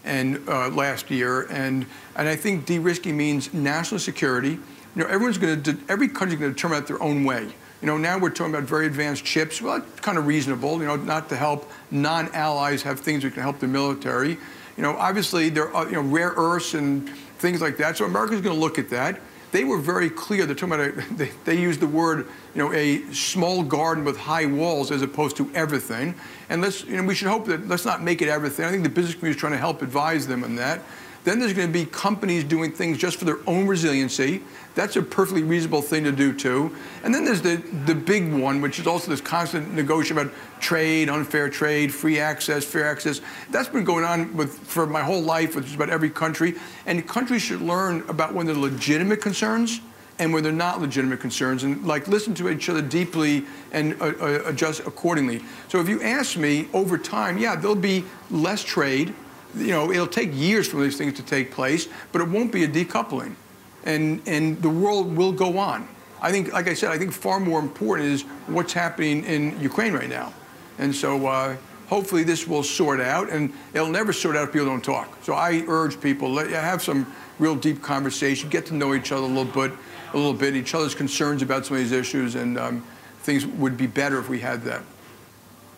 and 0.03 0.41
uh, 0.49 0.69
last 0.69 1.11
year, 1.11 1.43
and 1.51 1.85
and 2.15 2.27
I 2.27 2.35
think 2.35 2.65
de-risking 2.65 3.15
means 3.15 3.53
national 3.53 3.99
security. 3.99 4.51
You 4.51 5.03
know, 5.03 5.05
everyone's 5.05 5.37
going 5.37 5.61
to, 5.61 5.77
every 5.87 6.07
country's 6.07 6.39
going 6.39 6.51
to 6.51 6.55
determine 6.55 6.79
it 6.79 6.87
their 6.87 7.01
own 7.03 7.23
way. 7.25 7.53
You 7.81 7.87
know, 7.87 7.97
now 7.97 8.17
we're 8.17 8.29
talking 8.29 8.53
about 8.53 8.67
very 8.67 8.87
advanced 8.87 9.23
chips. 9.23 9.61
Well, 9.61 9.79
that's 9.79 9.99
kind 9.99 10.17
of 10.17 10.25
reasonable. 10.25 10.79
You 10.79 10.87
know, 10.87 10.95
not 10.95 11.29
to 11.29 11.35
help 11.35 11.69
non-allies 11.91 12.81
have 12.83 12.99
things 12.99 13.23
that 13.23 13.33
can 13.33 13.43
help 13.43 13.59
the 13.59 13.67
military. 13.67 14.31
You 14.31 14.83
know, 14.83 14.95
obviously 14.95 15.49
there 15.49 15.73
are 15.73 15.85
you 15.85 15.93
know 15.93 16.01
rare 16.01 16.33
earths 16.35 16.73
and 16.73 17.07
things 17.39 17.61
like 17.61 17.77
that. 17.77 17.97
So 17.97 18.05
America's 18.05 18.41
going 18.41 18.55
to 18.55 18.59
look 18.59 18.79
at 18.79 18.89
that 18.89 19.19
they 19.51 19.63
were 19.63 19.77
very 19.77 20.09
clear. 20.09 20.45
They're 20.45 20.55
talking 20.55 20.73
about 20.73 20.87
a, 20.89 21.13
they, 21.15 21.31
they 21.45 21.59
used 21.59 21.79
the 21.79 21.87
word, 21.87 22.27
you 22.53 22.63
know, 22.63 22.73
a 22.73 23.01
small 23.13 23.63
garden 23.63 24.03
with 24.03 24.17
high 24.17 24.45
walls 24.45 24.91
as 24.91 25.01
opposed 25.01 25.37
to 25.37 25.51
everything. 25.53 26.15
And 26.49 26.61
let's, 26.61 26.83
you 26.83 26.97
know, 26.97 27.03
we 27.03 27.15
should 27.15 27.27
hope 27.27 27.45
that 27.45 27.67
let's 27.67 27.85
not 27.85 28.03
make 28.03 28.21
it 28.21 28.29
everything. 28.29 28.65
I 28.65 28.71
think 28.71 28.83
the 28.83 28.89
business 28.89 29.15
community 29.15 29.37
is 29.37 29.39
trying 29.39 29.53
to 29.53 29.57
help 29.57 29.81
advise 29.81 30.27
them 30.27 30.43
on 30.43 30.55
that. 30.55 30.81
Then 31.27 31.39
there's 31.39 31.51
going 31.51 31.67
to 31.67 31.73
be 31.73 31.85
companies 31.85 32.45
doing 32.45 32.71
things 32.71 32.97
just 32.97 33.19
for 33.19 33.25
their 33.25 33.39
own 33.47 33.67
resiliency. 33.67 34.41
That's 34.75 34.95
a 34.95 35.01
perfectly 35.01 35.43
reasonable 35.43 35.81
thing 35.81 36.05
to 36.05 36.11
do 36.13 36.31
too. 36.31 36.73
And 37.03 37.13
then 37.13 37.25
there's 37.25 37.41
the, 37.41 37.57
the 37.85 37.93
big 37.93 38.33
one, 38.33 38.61
which 38.61 38.79
is 38.79 38.87
also 38.87 39.11
this 39.11 39.19
constant 39.19 39.73
negotiation 39.73 40.17
about 40.17 40.33
trade, 40.61 41.09
unfair 41.09 41.49
trade, 41.49 41.93
free 41.93 42.17
access, 42.17 42.63
fair 42.63 42.87
access. 42.89 43.19
That's 43.51 43.67
been 43.67 43.83
going 43.83 44.05
on 44.05 44.37
with 44.37 44.57
for 44.57 44.87
my 44.87 45.01
whole 45.01 45.21
life 45.21 45.53
with 45.53 45.65
just 45.65 45.75
about 45.75 45.89
every 45.89 46.09
country. 46.09 46.53
And 46.85 47.05
countries 47.05 47.41
should 47.41 47.59
learn 47.59 48.05
about 48.07 48.33
when 48.33 48.45
they're 48.45 48.55
legitimate 48.55 49.19
concerns 49.19 49.81
and 50.19 50.31
when 50.31 50.43
they're 50.43 50.53
not 50.53 50.79
legitimate 50.79 51.19
concerns 51.19 51.65
and 51.65 51.85
like 51.85 52.07
listen 52.07 52.35
to 52.35 52.47
each 52.47 52.69
other 52.69 52.81
deeply 52.81 53.43
and 53.73 54.01
uh, 54.01 54.13
uh, 54.21 54.43
adjust 54.45 54.79
accordingly. 54.87 55.41
So 55.67 55.81
if 55.81 55.89
you 55.89 56.01
ask 56.03 56.37
me 56.37 56.69
over 56.71 56.97
time, 56.97 57.37
yeah, 57.37 57.57
there'll 57.57 57.75
be 57.75 58.05
less 58.31 58.63
trade 58.63 59.13
you 59.59 59.71
know, 59.71 59.91
it'll 59.91 60.07
take 60.07 60.29
years 60.33 60.67
for 60.67 60.81
these 60.81 60.97
things 60.97 61.13
to 61.13 61.23
take 61.23 61.51
place, 61.51 61.87
but 62.11 62.21
it 62.21 62.27
won't 62.27 62.51
be 62.51 62.63
a 62.63 62.67
decoupling. 62.67 63.35
And, 63.83 64.21
and 64.27 64.61
the 64.61 64.69
world 64.69 65.15
will 65.15 65.31
go 65.31 65.57
on. 65.57 65.87
I 66.21 66.31
think, 66.31 66.51
like 66.51 66.67
I 66.67 66.73
said, 66.73 66.91
I 66.91 66.97
think 66.97 67.13
far 67.13 67.39
more 67.39 67.59
important 67.59 68.09
is 68.09 68.23
what's 68.47 68.73
happening 68.73 69.23
in 69.23 69.59
Ukraine 69.61 69.93
right 69.93 70.09
now. 70.09 70.33
And 70.79 70.93
so 70.93 71.27
uh, 71.27 71.55
hopefully 71.87 72.23
this 72.23 72.47
will 72.47 72.63
sort 72.63 72.99
out, 72.99 73.29
and 73.29 73.53
it'll 73.73 73.87
never 73.89 74.13
sort 74.13 74.35
out 74.35 74.47
if 74.47 74.53
people 74.53 74.67
don't 74.67 74.83
talk. 74.83 75.17
So 75.23 75.33
I 75.33 75.63
urge 75.67 75.99
people, 76.01 76.31
let, 76.31 76.49
have 76.49 76.81
some 76.81 77.11
real 77.39 77.55
deep 77.55 77.81
conversation, 77.81 78.49
get 78.49 78.65
to 78.67 78.73
know 78.73 78.93
each 78.93 79.11
other 79.11 79.23
a 79.23 79.27
little 79.27 79.45
bit, 79.45 79.71
a 80.13 80.17
little 80.17 80.33
bit, 80.33 80.55
each 80.55 80.73
other's 80.73 80.95
concerns 80.95 81.41
about 81.41 81.65
some 81.65 81.77
of 81.77 81.83
these 81.83 81.91
issues, 81.91 82.35
and 82.35 82.57
um, 82.57 82.83
things 83.19 83.45
would 83.45 83.77
be 83.77 83.87
better 83.87 84.19
if 84.19 84.27
we 84.27 84.39
had 84.39 84.63
that. 84.63 84.81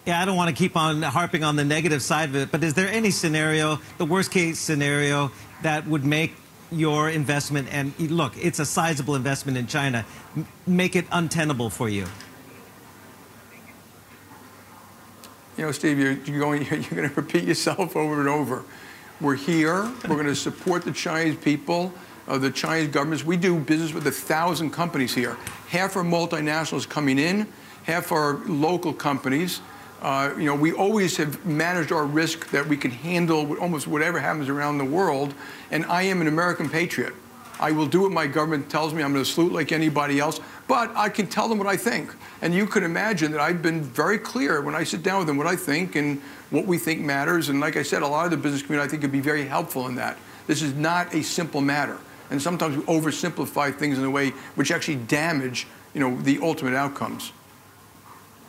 Yeah, 0.05 0.21
I 0.21 0.25
don't 0.25 0.37
want 0.37 0.49
to 0.49 0.55
keep 0.55 0.75
on 0.75 1.01
harping 1.01 1.43
on 1.43 1.55
the 1.55 1.65
negative 1.65 2.01
side 2.01 2.29
of 2.29 2.35
it, 2.35 2.51
but 2.51 2.63
is 2.63 2.73
there 2.73 2.87
any 2.87 3.11
scenario, 3.11 3.79
the 3.97 4.05
worst 4.05 4.31
case 4.31 4.57
scenario, 4.57 5.31
that 5.61 5.85
would 5.87 6.05
make 6.05 6.33
your 6.71 7.09
investment, 7.09 7.67
and 7.71 7.93
look, 7.99 8.33
it's 8.37 8.59
a 8.59 8.65
sizable 8.65 9.15
investment 9.15 9.57
in 9.57 9.67
China, 9.67 10.05
make 10.65 10.95
it 10.95 11.05
untenable 11.11 11.69
for 11.69 11.89
you? 11.89 12.05
You 15.57 15.65
know, 15.65 15.71
Steve, 15.73 15.99
you're, 15.99 16.13
you're 16.13 16.39
going, 16.39 16.65
you're 16.71 16.81
going 16.81 17.09
to 17.09 17.15
repeat 17.15 17.43
yourself 17.43 17.95
over 17.95 18.19
and 18.19 18.29
over. 18.29 18.63
We're 19.19 19.35
here. 19.35 19.91
We're 20.07 20.15
going 20.15 20.27
to 20.27 20.35
support 20.35 20.85
the 20.85 20.93
Chinese 20.93 21.35
people, 21.35 21.91
uh, 22.29 22.37
the 22.37 22.51
Chinese 22.51 22.87
governments. 22.87 23.25
We 23.25 23.35
do 23.35 23.59
business 23.59 23.91
with 23.91 24.07
a 24.07 24.11
thousand 24.11 24.71
companies 24.71 25.13
here. 25.13 25.35
Half 25.67 25.97
are 25.97 26.03
multinationals 26.03 26.87
coming 26.87 27.19
in, 27.19 27.45
half 27.83 28.13
are 28.13 28.35
local 28.45 28.93
companies. 28.93 29.59
Uh, 30.01 30.33
you 30.37 30.45
know, 30.45 30.55
we 30.55 30.71
always 30.71 31.17
have 31.17 31.45
managed 31.45 31.91
our 31.91 32.05
risk 32.05 32.49
that 32.51 32.65
we 32.65 32.77
can 32.77 32.91
handle 32.91 33.57
almost 33.57 33.87
whatever 33.87 34.19
happens 34.19 34.47
around 34.47 34.77
the 34.77 34.85
world. 34.85 35.33
And 35.71 35.85
I 35.85 36.03
am 36.03 36.21
an 36.21 36.27
American 36.27 36.69
patriot. 36.69 37.13
I 37.59 37.71
will 37.71 37.87
do 37.87 38.01
what 38.01 38.11
my 38.11 38.25
government 38.25 38.69
tells 38.69 38.93
me. 38.93 39.03
I'm 39.03 39.11
going 39.11 39.23
to 39.23 39.29
salute 39.29 39.51
like 39.51 39.73
anybody 39.73 40.19
else, 40.19 40.39
but 40.67 40.95
I 40.95 41.09
can 41.09 41.27
tell 41.27 41.49
them 41.49 41.57
what 41.57 41.67
I 41.67 41.75
think. 41.75 42.15
And 42.41 42.53
you 42.53 42.65
can 42.65 42.83
imagine 42.83 43.33
that 43.33 43.41
I've 43.41 43.61
been 43.61 43.83
very 43.83 44.17
clear 44.17 44.61
when 44.61 44.75
I 44.75 44.85
sit 44.85 45.03
down 45.03 45.19
with 45.19 45.27
them 45.27 45.35
what 45.35 45.47
I 45.47 45.57
think 45.57 45.95
and 45.97 46.21
what 46.51 46.65
we 46.65 46.77
think 46.77 47.01
matters. 47.01 47.49
And 47.49 47.59
like 47.59 47.75
I 47.75 47.83
said, 47.83 48.01
a 48.01 48.07
lot 48.07 48.23
of 48.23 48.31
the 48.31 48.37
business 48.37 48.61
community 48.61 48.87
I 48.87 48.89
think 48.89 49.01
could 49.01 49.11
be 49.11 49.19
very 49.19 49.45
helpful 49.45 49.87
in 49.87 49.95
that. 49.95 50.17
This 50.47 50.61
is 50.61 50.73
not 50.73 51.13
a 51.13 51.21
simple 51.21 51.59
matter. 51.59 51.97
And 52.31 52.41
sometimes 52.41 52.77
we 52.77 52.83
oversimplify 52.83 53.75
things 53.75 53.97
in 53.97 54.05
a 54.05 54.09
way 54.09 54.29
which 54.55 54.71
actually 54.71 54.95
damage, 54.95 55.67
you 55.93 55.99
know, 55.99 56.19
the 56.21 56.39
ultimate 56.41 56.75
outcomes. 56.75 57.33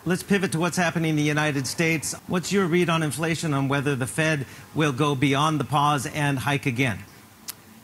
Let's 0.06 0.22
pivot 0.22 0.52
to 0.52 0.58
what's 0.58 0.78
happening 0.78 1.10
in 1.10 1.16
the 1.16 1.22
United 1.22 1.66
States. 1.66 2.14
What's 2.26 2.50
your 2.50 2.64
read 2.64 2.88
on 2.88 3.02
inflation, 3.02 3.52
on 3.52 3.68
whether 3.68 3.94
the 3.94 4.06
Fed 4.06 4.46
will 4.74 4.92
go 4.92 5.14
beyond 5.14 5.60
the 5.60 5.64
pause 5.64 6.06
and 6.06 6.38
hike 6.38 6.64
again? 6.64 7.00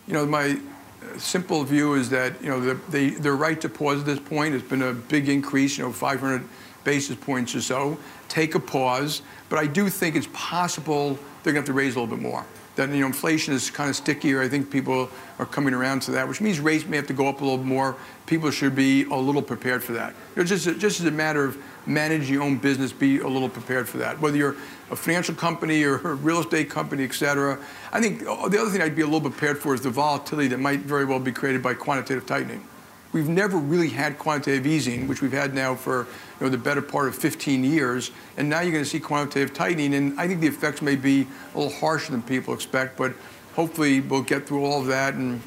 You 0.06 0.14
know, 0.14 0.25
my 0.25 0.52
uh, 0.52 1.18
simple 1.18 1.62
view 1.64 1.92
is 1.92 2.08
that, 2.08 2.42
you 2.42 2.49
know, 2.49 2.58
the, 2.58 2.80
they, 2.88 3.11
they're 3.11 3.37
right 3.37 3.61
to 3.61 3.68
pause 3.68 4.00
at 4.00 4.06
this 4.06 4.18
point. 4.18 4.54
It's 4.54 4.66
been 4.66 4.80
a 4.80 4.94
big 4.94 5.28
increase, 5.28 5.76
you 5.76 5.85
know, 5.85 5.92
500 5.92 6.42
basis 6.85 7.16
points 7.16 7.54
or 7.54 7.61
so. 7.61 7.99
Take 8.30 8.54
a 8.54 8.61
pause. 8.61 9.20
But 9.50 9.58
I 9.58 9.66
do 9.66 9.90
think 9.90 10.16
it's 10.16 10.28
possible 10.32 11.18
they're 11.42 11.52
going 11.52 11.66
to 11.66 11.70
have 11.70 11.75
to 11.75 11.75
raise 11.75 11.96
a 11.96 12.00
little 12.00 12.16
bit 12.16 12.23
more. 12.23 12.46
That, 12.76 12.88
you 12.88 13.00
know, 13.00 13.06
inflation 13.08 13.52
is 13.52 13.70
kind 13.70 13.90
of 13.90 13.96
stickier. 13.96 14.40
I 14.40 14.49
think 14.49 14.70
people 14.70 15.11
are 15.38 15.47
coming 15.47 15.75
around 15.75 16.00
to 16.02 16.11
that, 16.12 16.26
which 16.28 16.40
means 16.40 16.61
rates 16.61 16.87
may 16.87 16.97
have 16.97 17.07
to 17.07 17.12
go 17.12 17.28
up 17.28 17.40
a 17.40 17.45
little 17.45 17.64
more. 17.64 17.97
People 18.26 18.50
should 18.50 18.75
be 18.75 19.05
a 19.05 19.14
little 19.14 19.43
prepared 19.43 19.83
for 19.83 19.93
that. 19.93 20.14
You 20.35 20.43
know, 20.43 20.45
just, 20.45 20.64
just 20.78 21.00
as 21.00 21.07
a 21.07 21.11
matter 21.11 21.45
of 21.45 21.59
manage 21.87 22.31
your 22.31 22.43
own 22.43 22.57
business, 22.57 22.93
be 22.93 23.21
a 23.21 23.28
little 23.28 23.49
prepared 23.49 23.88
for 23.88 23.99
that. 23.99 24.21
Whether 24.21 24.38
you're 24.38 24.57
a 24.90 24.97
financial 24.97 25.35
company 25.35 25.83
or 25.83 25.97
a 25.97 26.14
real 26.14 26.40
estate 26.40 26.71
company, 26.71 27.05
et 27.05 27.12
cetera. 27.12 27.59
I 27.93 28.00
think 28.00 28.21
the 28.21 28.31
other 28.31 28.71
thing 28.71 28.83
I'd 28.83 28.95
be 28.95 29.02
a 29.02 29.07
little 29.07 29.21
prepared 29.21 29.59
for 29.59 29.75
is 29.75 29.81
the 29.81 29.90
volatility 29.90 30.49
that 30.49 30.59
might 30.59 30.81
very 30.81 31.05
well 31.05 31.19
be 31.19 31.33
created 31.33 31.62
by 31.62 31.75
quantitative 31.75 32.26
tightening. 32.26 32.66
We've 33.12 33.28
never 33.28 33.57
really 33.57 33.88
had 33.88 34.19
quantitative 34.19 34.66
easing, 34.66 35.09
which 35.09 35.23
we've 35.23 35.33
had 35.33 35.55
now 35.55 35.75
for 35.75 36.07
you 36.38 36.47
know, 36.47 36.49
the 36.50 36.59
better 36.59 36.83
part 36.83 37.09
of 37.09 37.16
15 37.16 37.64
years. 37.64 38.11
And 38.37 38.49
now 38.49 38.61
you're 38.61 38.73
going 38.73 38.85
to 38.85 38.90
see 38.90 39.00
quantitative 39.00 39.55
tightening. 39.55 39.95
And 39.95 40.19
I 40.21 40.28
think 40.28 40.40
the 40.40 40.47
effects 40.47 40.83
may 40.83 40.97
be 40.97 41.26
a 41.55 41.59
little 41.59 41.73
harsher 41.78 42.12
than 42.12 42.23
people 42.23 42.52
expect, 42.52 42.97
but 42.97 43.14
hopefully 43.56 44.00
we'll 44.02 44.22
get 44.22 44.46
through 44.46 44.64
all 44.64 44.82
of 44.82 44.86
that 44.86 45.14
and 45.14 45.40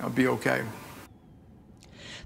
I'll 0.00 0.10
be 0.10 0.28
okay. 0.28 0.62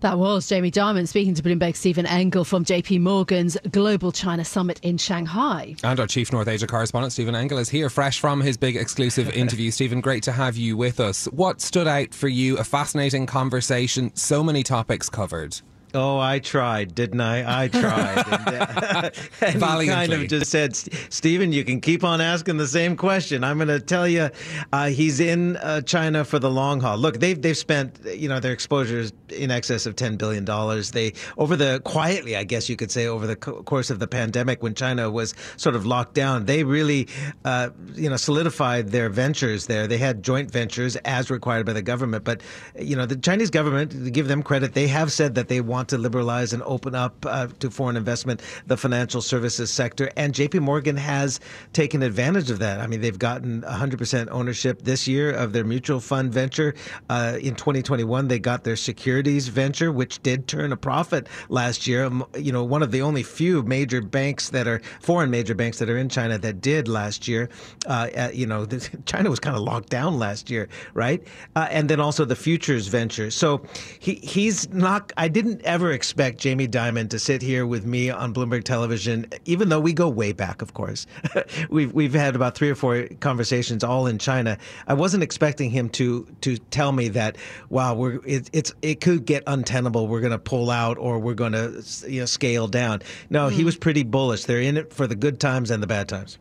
That 0.00 0.16
was 0.18 0.48
Jamie 0.48 0.70
Dimon 0.70 1.08
speaking 1.08 1.34
to 1.34 1.42
Bloomberg 1.42 1.74
Stephen 1.74 2.06
Engle 2.06 2.44
from 2.44 2.64
JP 2.64 3.00
Morgan's 3.00 3.56
Global 3.72 4.12
China 4.12 4.44
Summit 4.44 4.78
in 4.82 4.96
Shanghai. 4.96 5.74
And 5.82 5.98
our 5.98 6.06
Chief 6.06 6.32
North 6.32 6.46
Asia 6.46 6.68
correspondent, 6.68 7.12
Stephen 7.12 7.34
Engle, 7.34 7.58
is 7.58 7.68
here 7.68 7.90
fresh 7.90 8.20
from 8.20 8.40
his 8.40 8.56
big 8.56 8.76
exclusive 8.76 9.28
interview. 9.30 9.72
Stephen, 9.72 10.00
great 10.00 10.22
to 10.24 10.32
have 10.32 10.56
you 10.56 10.76
with 10.76 11.00
us. 11.00 11.24
What 11.26 11.60
stood 11.60 11.88
out 11.88 12.14
for 12.14 12.28
you? 12.28 12.58
A 12.58 12.64
fascinating 12.64 13.26
conversation, 13.26 14.14
so 14.14 14.44
many 14.44 14.62
topics 14.62 15.08
covered. 15.08 15.60
Oh, 15.94 16.18
I 16.18 16.38
tried, 16.38 16.94
didn't 16.94 17.20
I? 17.20 17.64
I 17.64 17.68
tried. 17.68 18.24
and, 18.28 18.48
uh, 18.48 19.10
and 19.40 19.82
he 19.82 19.88
kind 19.88 20.12
of 20.12 20.28
just 20.28 20.50
said, 20.50 20.76
Stephen, 20.76 21.52
you 21.52 21.64
can 21.64 21.80
keep 21.80 22.04
on 22.04 22.20
asking 22.20 22.58
the 22.58 22.66
same 22.66 22.94
question. 22.94 23.42
I'm 23.42 23.56
going 23.56 23.68
to 23.68 23.80
tell 23.80 24.06
you, 24.06 24.28
uh, 24.72 24.88
he's 24.88 25.18
in 25.18 25.56
uh, 25.56 25.80
China 25.80 26.24
for 26.24 26.38
the 26.38 26.50
long 26.50 26.80
haul. 26.80 26.98
Look, 26.98 27.20
they've 27.20 27.40
they've 27.40 27.56
spent, 27.56 27.98
you 28.04 28.28
know, 28.28 28.38
their 28.38 28.52
exposure 28.52 28.98
is 28.98 29.12
in 29.30 29.50
excess 29.50 29.86
of 29.86 29.96
ten 29.96 30.16
billion 30.16 30.44
dollars. 30.44 30.90
They 30.90 31.14
over 31.38 31.56
the 31.56 31.80
quietly, 31.84 32.36
I 32.36 32.44
guess 32.44 32.68
you 32.68 32.76
could 32.76 32.90
say, 32.90 33.06
over 33.06 33.26
the 33.26 33.36
co- 33.36 33.62
course 33.62 33.88
of 33.88 33.98
the 33.98 34.06
pandemic 34.06 34.62
when 34.62 34.74
China 34.74 35.10
was 35.10 35.34
sort 35.56 35.74
of 35.74 35.86
locked 35.86 36.14
down, 36.14 36.44
they 36.44 36.64
really, 36.64 37.08
uh, 37.46 37.70
you 37.94 38.10
know, 38.10 38.16
solidified 38.16 38.88
their 38.88 39.08
ventures 39.08 39.66
there. 39.66 39.86
They 39.86 39.98
had 39.98 40.22
joint 40.22 40.50
ventures 40.50 40.96
as 41.04 41.30
required 41.30 41.64
by 41.64 41.72
the 41.72 41.82
government, 41.82 42.24
but 42.24 42.42
you 42.78 42.94
know, 42.96 43.06
the 43.06 43.16
Chinese 43.16 43.50
government, 43.50 43.92
to 43.92 44.10
give 44.10 44.28
them 44.28 44.42
credit, 44.42 44.74
they 44.74 44.88
have 44.88 45.12
said 45.12 45.34
that 45.36 45.48
they 45.48 45.60
want 45.60 45.77
want 45.78 45.88
to 45.88 45.98
liberalize 45.98 46.52
and 46.52 46.62
open 46.64 46.96
up 46.96 47.14
uh, 47.24 47.46
to 47.60 47.70
foreign 47.70 47.96
investment 47.96 48.42
the 48.66 48.76
financial 48.76 49.22
services 49.22 49.70
sector. 49.70 50.10
And 50.16 50.34
JP 50.34 50.60
Morgan 50.60 50.96
has 50.96 51.38
taken 51.72 52.02
advantage 52.02 52.50
of 52.50 52.58
that. 52.58 52.80
I 52.80 52.88
mean, 52.88 53.00
they've 53.00 53.18
gotten 53.18 53.62
100% 53.62 54.28
ownership 54.32 54.82
this 54.82 55.06
year 55.06 55.30
of 55.30 55.52
their 55.52 55.62
mutual 55.62 56.00
fund 56.00 56.32
venture. 56.32 56.74
Uh, 57.08 57.38
in 57.40 57.54
2021, 57.54 58.26
they 58.26 58.40
got 58.40 58.64
their 58.64 58.74
securities 58.74 59.46
venture, 59.46 59.92
which 59.92 60.20
did 60.24 60.48
turn 60.48 60.72
a 60.72 60.76
profit 60.76 61.28
last 61.48 61.86
year. 61.86 62.04
Um, 62.04 62.26
you 62.36 62.50
know, 62.50 62.64
one 62.64 62.82
of 62.82 62.90
the 62.90 63.02
only 63.02 63.22
few 63.22 63.62
major 63.62 64.02
banks 64.02 64.50
that 64.50 64.66
are 64.66 64.80
foreign 65.00 65.30
major 65.30 65.54
banks 65.54 65.78
that 65.78 65.88
are 65.88 65.98
in 65.98 66.08
China 66.08 66.38
that 66.38 66.60
did 66.60 66.88
last 66.88 67.28
year. 67.28 67.48
Uh, 67.86 68.08
uh 68.16 68.30
you 68.34 68.46
know, 68.46 68.66
China 69.06 69.30
was 69.30 69.38
kind 69.38 69.54
of 69.54 69.62
locked 69.62 69.90
down 69.90 70.18
last 70.18 70.50
year, 70.50 70.68
right? 70.94 71.22
Uh, 71.54 71.68
and 71.70 71.88
then 71.88 72.00
also 72.00 72.24
the 72.24 72.36
futures 72.36 72.88
venture. 72.88 73.30
So 73.30 73.62
he 74.00 74.14
he's 74.16 74.68
not. 74.72 75.12
I 75.16 75.28
didn't 75.28 75.62
ever 75.68 75.92
expect 75.92 76.38
Jamie 76.38 76.66
Dimon 76.66 77.10
to 77.10 77.18
sit 77.18 77.42
here 77.42 77.66
with 77.66 77.84
me 77.84 78.08
on 78.08 78.32
Bloomberg 78.32 78.64
Television, 78.64 79.26
even 79.44 79.68
though 79.68 79.78
we 79.78 79.92
go 79.92 80.08
way 80.08 80.32
back, 80.32 80.62
of 80.62 80.72
course. 80.72 81.06
we've 81.70 81.92
we've 81.92 82.14
had 82.14 82.34
about 82.34 82.56
three 82.56 82.70
or 82.70 82.74
four 82.74 83.06
conversations 83.20 83.84
all 83.84 84.06
in 84.06 84.18
China. 84.18 84.56
I 84.86 84.94
wasn't 84.94 85.22
expecting 85.22 85.70
him 85.70 85.90
to 85.90 86.26
to 86.40 86.56
tell 86.56 86.92
me 86.92 87.08
that 87.08 87.36
wow, 87.68 87.94
we're 87.94 88.18
it, 88.24 88.48
it's 88.52 88.72
it 88.80 89.00
could 89.02 89.26
get 89.26 89.42
untenable. 89.46 90.08
We're 90.08 90.20
going 90.20 90.32
to 90.32 90.38
pull 90.38 90.70
out 90.70 90.96
or 90.96 91.18
we're 91.18 91.34
going 91.34 91.52
to 91.52 91.84
you 92.08 92.20
know 92.20 92.26
scale 92.26 92.66
down. 92.66 93.02
No, 93.28 93.48
mm. 93.48 93.52
he 93.52 93.60
hmm. 93.60 93.66
was 93.66 93.76
pretty 93.76 94.02
bullish. 94.02 94.46
They're 94.46 94.62
in 94.62 94.78
it 94.78 94.92
for 94.92 95.06
the 95.06 95.16
good 95.16 95.38
times 95.38 95.70
and 95.70 95.82
the 95.82 95.86
bad 95.86 96.08
times. 96.08 96.38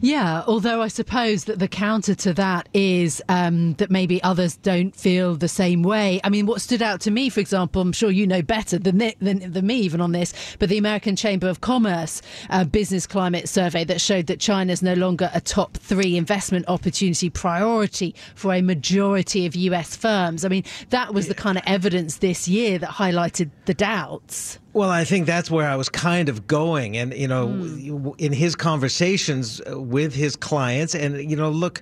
Yeah, 0.00 0.42
although 0.46 0.82
I 0.82 0.88
suppose 0.88 1.44
that 1.44 1.58
the 1.58 1.68
counter 1.68 2.14
to 2.16 2.34
that 2.34 2.68
is 2.74 3.22
um, 3.28 3.74
that 3.74 3.90
maybe 3.90 4.22
others 4.22 4.56
don't 4.56 4.94
feel 4.94 5.36
the 5.36 5.48
same 5.48 5.82
way. 5.82 6.20
I 6.24 6.30
mean, 6.30 6.46
what 6.46 6.60
stood 6.60 6.82
out 6.82 7.00
to 7.02 7.10
me, 7.10 7.28
for 7.28 7.40
example, 7.40 7.80
I'm 7.80 7.92
sure 7.92 8.10
you 8.10 8.26
know 8.26 8.42
better 8.42 8.78
than, 8.78 8.98
than, 8.98 9.52
than 9.52 9.66
me 9.66 9.76
even 9.76 10.00
on 10.00 10.12
this, 10.12 10.32
but 10.58 10.68
the 10.68 10.78
American 10.78 11.16
Chamber 11.16 11.48
of 11.48 11.60
Commerce 11.60 12.22
uh, 12.50 12.64
business 12.64 13.06
climate 13.06 13.48
survey 13.48 13.84
that 13.84 14.00
showed 14.00 14.26
that 14.26 14.40
China 14.40 14.72
is 14.72 14.82
no 14.82 14.94
longer 14.94 15.30
a 15.32 15.40
top 15.40 15.76
three 15.76 16.16
investment 16.16 16.66
opportunity 16.68 17.30
priority 17.30 18.14
for 18.34 18.52
a 18.52 18.62
majority 18.62 19.46
of 19.46 19.54
US 19.54 19.96
firms. 19.96 20.44
I 20.44 20.48
mean, 20.48 20.64
that 20.90 21.14
was 21.14 21.28
the 21.28 21.34
kind 21.34 21.56
of 21.56 21.64
evidence 21.66 22.18
this 22.18 22.48
year 22.48 22.78
that 22.78 22.90
highlighted 22.90 23.50
the 23.66 23.74
doubts. 23.74 24.58
Well, 24.74 24.90
I 24.90 25.04
think 25.04 25.26
that's 25.26 25.52
where 25.52 25.68
I 25.68 25.76
was 25.76 25.88
kind 25.88 26.28
of 26.28 26.48
going. 26.48 26.96
And, 26.96 27.14
you 27.14 27.28
know, 27.28 27.46
mm. 27.46 28.14
in 28.18 28.32
his 28.32 28.56
conversations 28.56 29.62
with 29.68 30.12
his 30.12 30.34
clients, 30.34 30.96
and, 30.96 31.30
you 31.30 31.36
know, 31.36 31.48
look, 31.48 31.80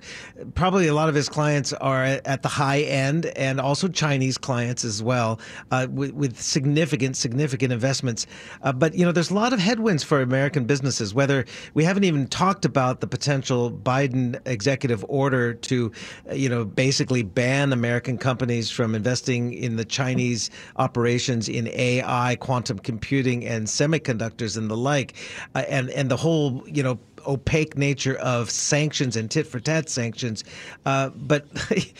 probably 0.53 0.85
a 0.85 0.93
lot 0.93 1.09
of 1.09 1.15
his 1.15 1.27
clients 1.27 1.73
are 1.73 2.03
at 2.03 2.43
the 2.43 2.49
high 2.49 2.81
end 2.81 3.25
and 3.35 3.59
also 3.59 3.87
Chinese 3.87 4.37
clients 4.37 4.85
as 4.85 5.01
well, 5.01 5.39
uh, 5.71 5.87
with, 5.89 6.11
with, 6.11 6.39
significant, 6.39 7.17
significant 7.17 7.73
investments. 7.73 8.27
Uh, 8.61 8.71
but, 8.71 8.93
you 8.93 9.03
know, 9.03 9.11
there's 9.11 9.31
a 9.31 9.33
lot 9.33 9.53
of 9.53 9.59
headwinds 9.59 10.03
for 10.03 10.21
American 10.21 10.65
businesses, 10.65 11.15
whether 11.15 11.45
we 11.73 11.83
haven't 11.83 12.03
even 12.03 12.27
talked 12.27 12.63
about 12.63 13.01
the 13.01 13.07
potential 13.07 13.71
Biden 13.71 14.39
executive 14.45 15.03
order 15.09 15.55
to, 15.55 15.91
you 16.31 16.47
know, 16.47 16.63
basically 16.63 17.23
ban 17.23 17.73
American 17.73 18.19
companies 18.19 18.69
from 18.69 18.93
investing 18.93 19.51
in 19.51 19.77
the 19.77 19.85
Chinese 19.85 20.51
operations 20.75 21.49
in 21.49 21.67
AI, 21.69 22.35
quantum 22.35 22.77
computing 22.83 23.45
and 23.45 23.67
semiconductors 23.67 24.57
and 24.57 24.69
the 24.69 24.77
like, 24.77 25.13
uh, 25.55 25.63
and 25.67 25.89
and 25.91 26.09
the 26.09 26.17
whole 26.17 26.63
you 26.67 26.83
know 26.83 26.99
opaque 27.25 27.77
nature 27.77 28.15
of 28.15 28.49
sanctions 28.49 29.15
and 29.15 29.31
tit 29.31 29.47
for 29.47 29.59
tat 29.59 29.89
sanctions. 29.89 30.43
Uh, 30.85 31.09
but 31.15 31.45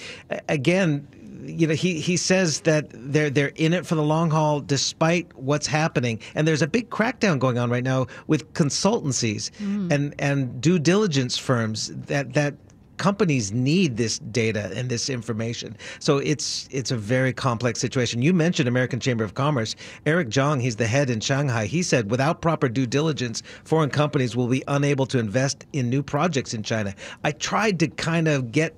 again, 0.49 1.07
you 1.45 1.67
know, 1.67 1.73
he, 1.73 1.99
he 1.99 2.17
says 2.17 2.61
that 2.61 2.87
they're 2.91 3.29
they're 3.29 3.51
in 3.55 3.73
it 3.73 3.85
for 3.85 3.95
the 3.95 4.03
long 4.03 4.31
haul 4.31 4.61
despite 4.61 5.33
what's 5.35 5.67
happening. 5.67 6.19
And 6.35 6.47
there's 6.47 6.61
a 6.61 6.67
big 6.67 6.89
crackdown 6.89 7.39
going 7.39 7.57
on 7.57 7.69
right 7.69 7.83
now 7.83 8.07
with 8.27 8.51
consultancies 8.53 9.51
mm. 9.59 9.91
and, 9.91 10.15
and 10.19 10.61
due 10.61 10.79
diligence 10.79 11.37
firms 11.37 11.91
that, 11.93 12.33
that 12.33 12.55
companies 13.03 13.51
need 13.51 13.97
this 13.97 14.17
data 14.19 14.71
and 14.77 14.87
this 14.87 15.09
information. 15.09 15.75
So 15.99 16.19
it's 16.19 16.69
it's 16.71 16.89
a 16.89 16.95
very 16.95 17.33
complex 17.33 17.81
situation. 17.81 18.21
You 18.21 18.33
mentioned 18.33 18.69
American 18.69 19.01
Chamber 19.01 19.25
of 19.25 19.33
Commerce. 19.33 19.75
Eric 20.05 20.29
Zheng, 20.29 20.61
he's 20.61 20.77
the 20.77 20.87
head 20.87 21.09
in 21.09 21.19
Shanghai. 21.19 21.65
He 21.65 21.83
said 21.83 22.09
without 22.09 22.41
proper 22.41 22.69
due 22.69 22.85
diligence, 22.85 23.43
foreign 23.65 23.89
companies 23.89 24.37
will 24.37 24.47
be 24.47 24.63
unable 24.69 25.05
to 25.07 25.19
invest 25.19 25.65
in 25.73 25.89
new 25.89 26.01
projects 26.01 26.53
in 26.53 26.63
China. 26.63 26.95
I 27.25 27.31
tried 27.33 27.77
to 27.79 27.89
kind 27.89 28.29
of 28.29 28.53
get 28.53 28.73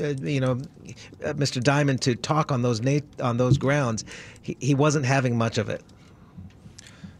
uh, 0.00 0.14
you 0.22 0.40
know, 0.40 0.52
uh, 1.24 1.34
Mr. 1.34 1.62
Dimon 1.62 2.00
to 2.00 2.16
talk 2.16 2.50
on 2.50 2.62
those 2.62 2.80
na- 2.80 3.06
on 3.20 3.36
those 3.36 3.58
grounds. 3.58 4.04
He, 4.40 4.56
he 4.58 4.74
wasn't 4.74 5.04
having 5.04 5.38
much 5.38 5.56
of 5.56 5.68
it. 5.68 5.82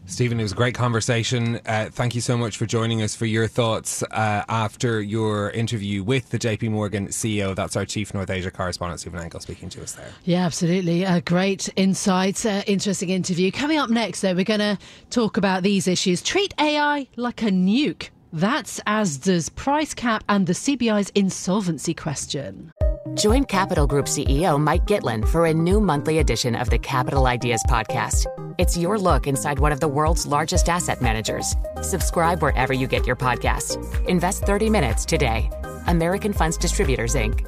Stephen, 0.05 0.39
it 0.39 0.43
was 0.43 0.51
a 0.51 0.55
great 0.55 0.75
conversation. 0.75 1.59
Uh, 1.65 1.89
thank 1.91 2.13
you 2.13 2.21
so 2.21 2.37
much 2.37 2.57
for 2.57 2.65
joining 2.65 3.01
us 3.01 3.15
for 3.15 3.25
your 3.25 3.47
thoughts 3.47 4.03
uh, 4.03 4.43
after 4.49 5.01
your 5.01 5.49
interview 5.51 6.03
with 6.03 6.29
the 6.29 6.37
JP 6.37 6.71
Morgan 6.71 7.07
CEO. 7.07 7.55
That's 7.55 7.75
our 7.75 7.85
Chief 7.85 8.13
North 8.13 8.29
Asia 8.29 8.51
correspondent, 8.51 8.99
Stephen 8.99 9.19
Engle, 9.19 9.39
speaking 9.39 9.69
to 9.69 9.81
us 9.81 9.93
there. 9.93 10.11
Yeah, 10.25 10.45
absolutely. 10.45 11.05
Uh, 11.05 11.21
great 11.21 11.69
insights, 11.77 12.45
uh, 12.45 12.63
interesting 12.67 13.09
interview. 13.09 13.49
Coming 13.51 13.79
up 13.79 13.89
next, 13.89 14.21
though, 14.21 14.35
we're 14.35 14.43
going 14.43 14.59
to 14.59 14.77
talk 15.09 15.37
about 15.37 15.63
these 15.63 15.87
issues. 15.87 16.21
Treat 16.21 16.53
AI 16.59 17.07
like 17.15 17.41
a 17.41 17.49
nuke. 17.49 18.09
That's 18.33 18.79
Asda's 18.81 19.49
price 19.49 19.93
cap 19.93 20.23
and 20.27 20.47
the 20.47 20.53
CBI's 20.53 21.11
insolvency 21.15 21.93
question. 21.93 22.71
Join 23.15 23.43
Capital 23.45 23.85
Group 23.85 24.05
CEO 24.05 24.59
Mike 24.59 24.85
Gitlin 24.85 25.27
for 25.27 25.45
a 25.45 25.53
new 25.53 25.81
monthly 25.81 26.19
edition 26.19 26.55
of 26.55 26.69
the 26.69 26.79
Capital 26.79 27.27
Ideas 27.27 27.63
Podcast. 27.67 28.27
It's 28.57 28.77
your 28.77 28.97
look 28.97 29.27
inside 29.27 29.59
one 29.59 29.71
of 29.71 29.79
the 29.79 29.87
world's 29.87 30.25
largest 30.25 30.69
asset 30.69 31.01
managers. 31.01 31.55
Subscribe 31.81 32.41
wherever 32.41 32.71
you 32.71 32.87
get 32.87 33.05
your 33.05 33.15
podcasts. 33.15 33.77
Invest 34.07 34.43
30 34.43 34.69
minutes 34.69 35.05
today. 35.05 35.49
American 35.87 36.31
Funds 36.31 36.57
Distributors, 36.57 37.15
Inc. 37.15 37.45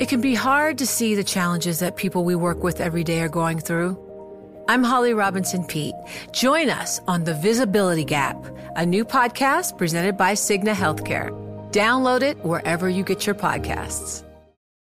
It 0.00 0.08
can 0.08 0.20
be 0.20 0.34
hard 0.34 0.78
to 0.78 0.86
see 0.86 1.14
the 1.14 1.24
challenges 1.24 1.78
that 1.78 1.96
people 1.96 2.24
we 2.24 2.34
work 2.34 2.62
with 2.62 2.80
every 2.80 3.04
day 3.04 3.20
are 3.20 3.28
going 3.28 3.60
through. 3.60 3.96
I'm 4.68 4.82
Holly 4.82 5.14
Robinson 5.14 5.64
Peete. 5.64 5.94
Join 6.32 6.70
us 6.70 7.00
on 7.06 7.24
The 7.24 7.34
Visibility 7.34 8.04
Gap, 8.04 8.36
a 8.74 8.84
new 8.84 9.04
podcast 9.04 9.78
presented 9.78 10.16
by 10.16 10.32
Cigna 10.32 10.74
Healthcare. 10.74 11.30
Download 11.70 12.22
it 12.22 12.36
wherever 12.44 12.88
you 12.88 13.04
get 13.04 13.26
your 13.26 13.34
podcasts. 13.34 14.24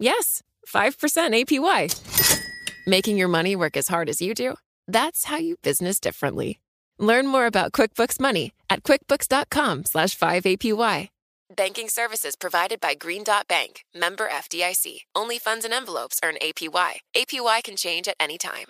Yes, 0.00 0.42
5% 0.66 1.44
APY. 1.44 2.86
Making 2.86 3.18
your 3.18 3.28
money 3.28 3.54
work 3.54 3.76
as 3.76 3.88
hard 3.88 4.08
as 4.08 4.20
you 4.22 4.34
do? 4.34 4.54
That's 4.88 5.24
how 5.24 5.36
you 5.36 5.56
business 5.62 6.00
differently. 6.00 6.58
Learn 6.98 7.26
more 7.28 7.46
about 7.46 7.72
QuickBooks 7.72 8.18
Money 8.18 8.52
at 8.68 8.82
quickbooks.com 8.82 9.84
slash 9.84 10.16
5APY. 10.18 11.08
Banking 11.54 11.88
services 11.88 12.36
provided 12.36 12.80
by 12.80 12.94
Green 12.94 13.24
Dot 13.24 13.46
Bank, 13.48 13.84
member 13.94 14.28
FDIC. 14.28 15.00
Only 15.14 15.38
funds 15.38 15.64
and 15.64 15.74
envelopes 15.74 16.20
earn 16.24 16.36
APY. 16.40 16.92
APY 17.16 17.62
can 17.64 17.76
change 17.76 18.08
at 18.08 18.14
any 18.20 18.38
time. 18.38 18.66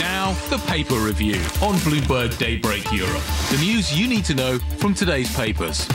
Now, 0.00 0.32
the 0.48 0.58
paper 0.66 0.94
review 0.94 1.36
on 1.62 1.74
Bloomberg 1.84 2.36
Daybreak 2.38 2.90
Europe. 2.92 3.22
The 3.50 3.58
news 3.60 3.96
you 3.98 4.08
need 4.08 4.24
to 4.24 4.34
know 4.34 4.58
from 4.78 4.94
today's 4.94 5.34
papers. 5.36 5.86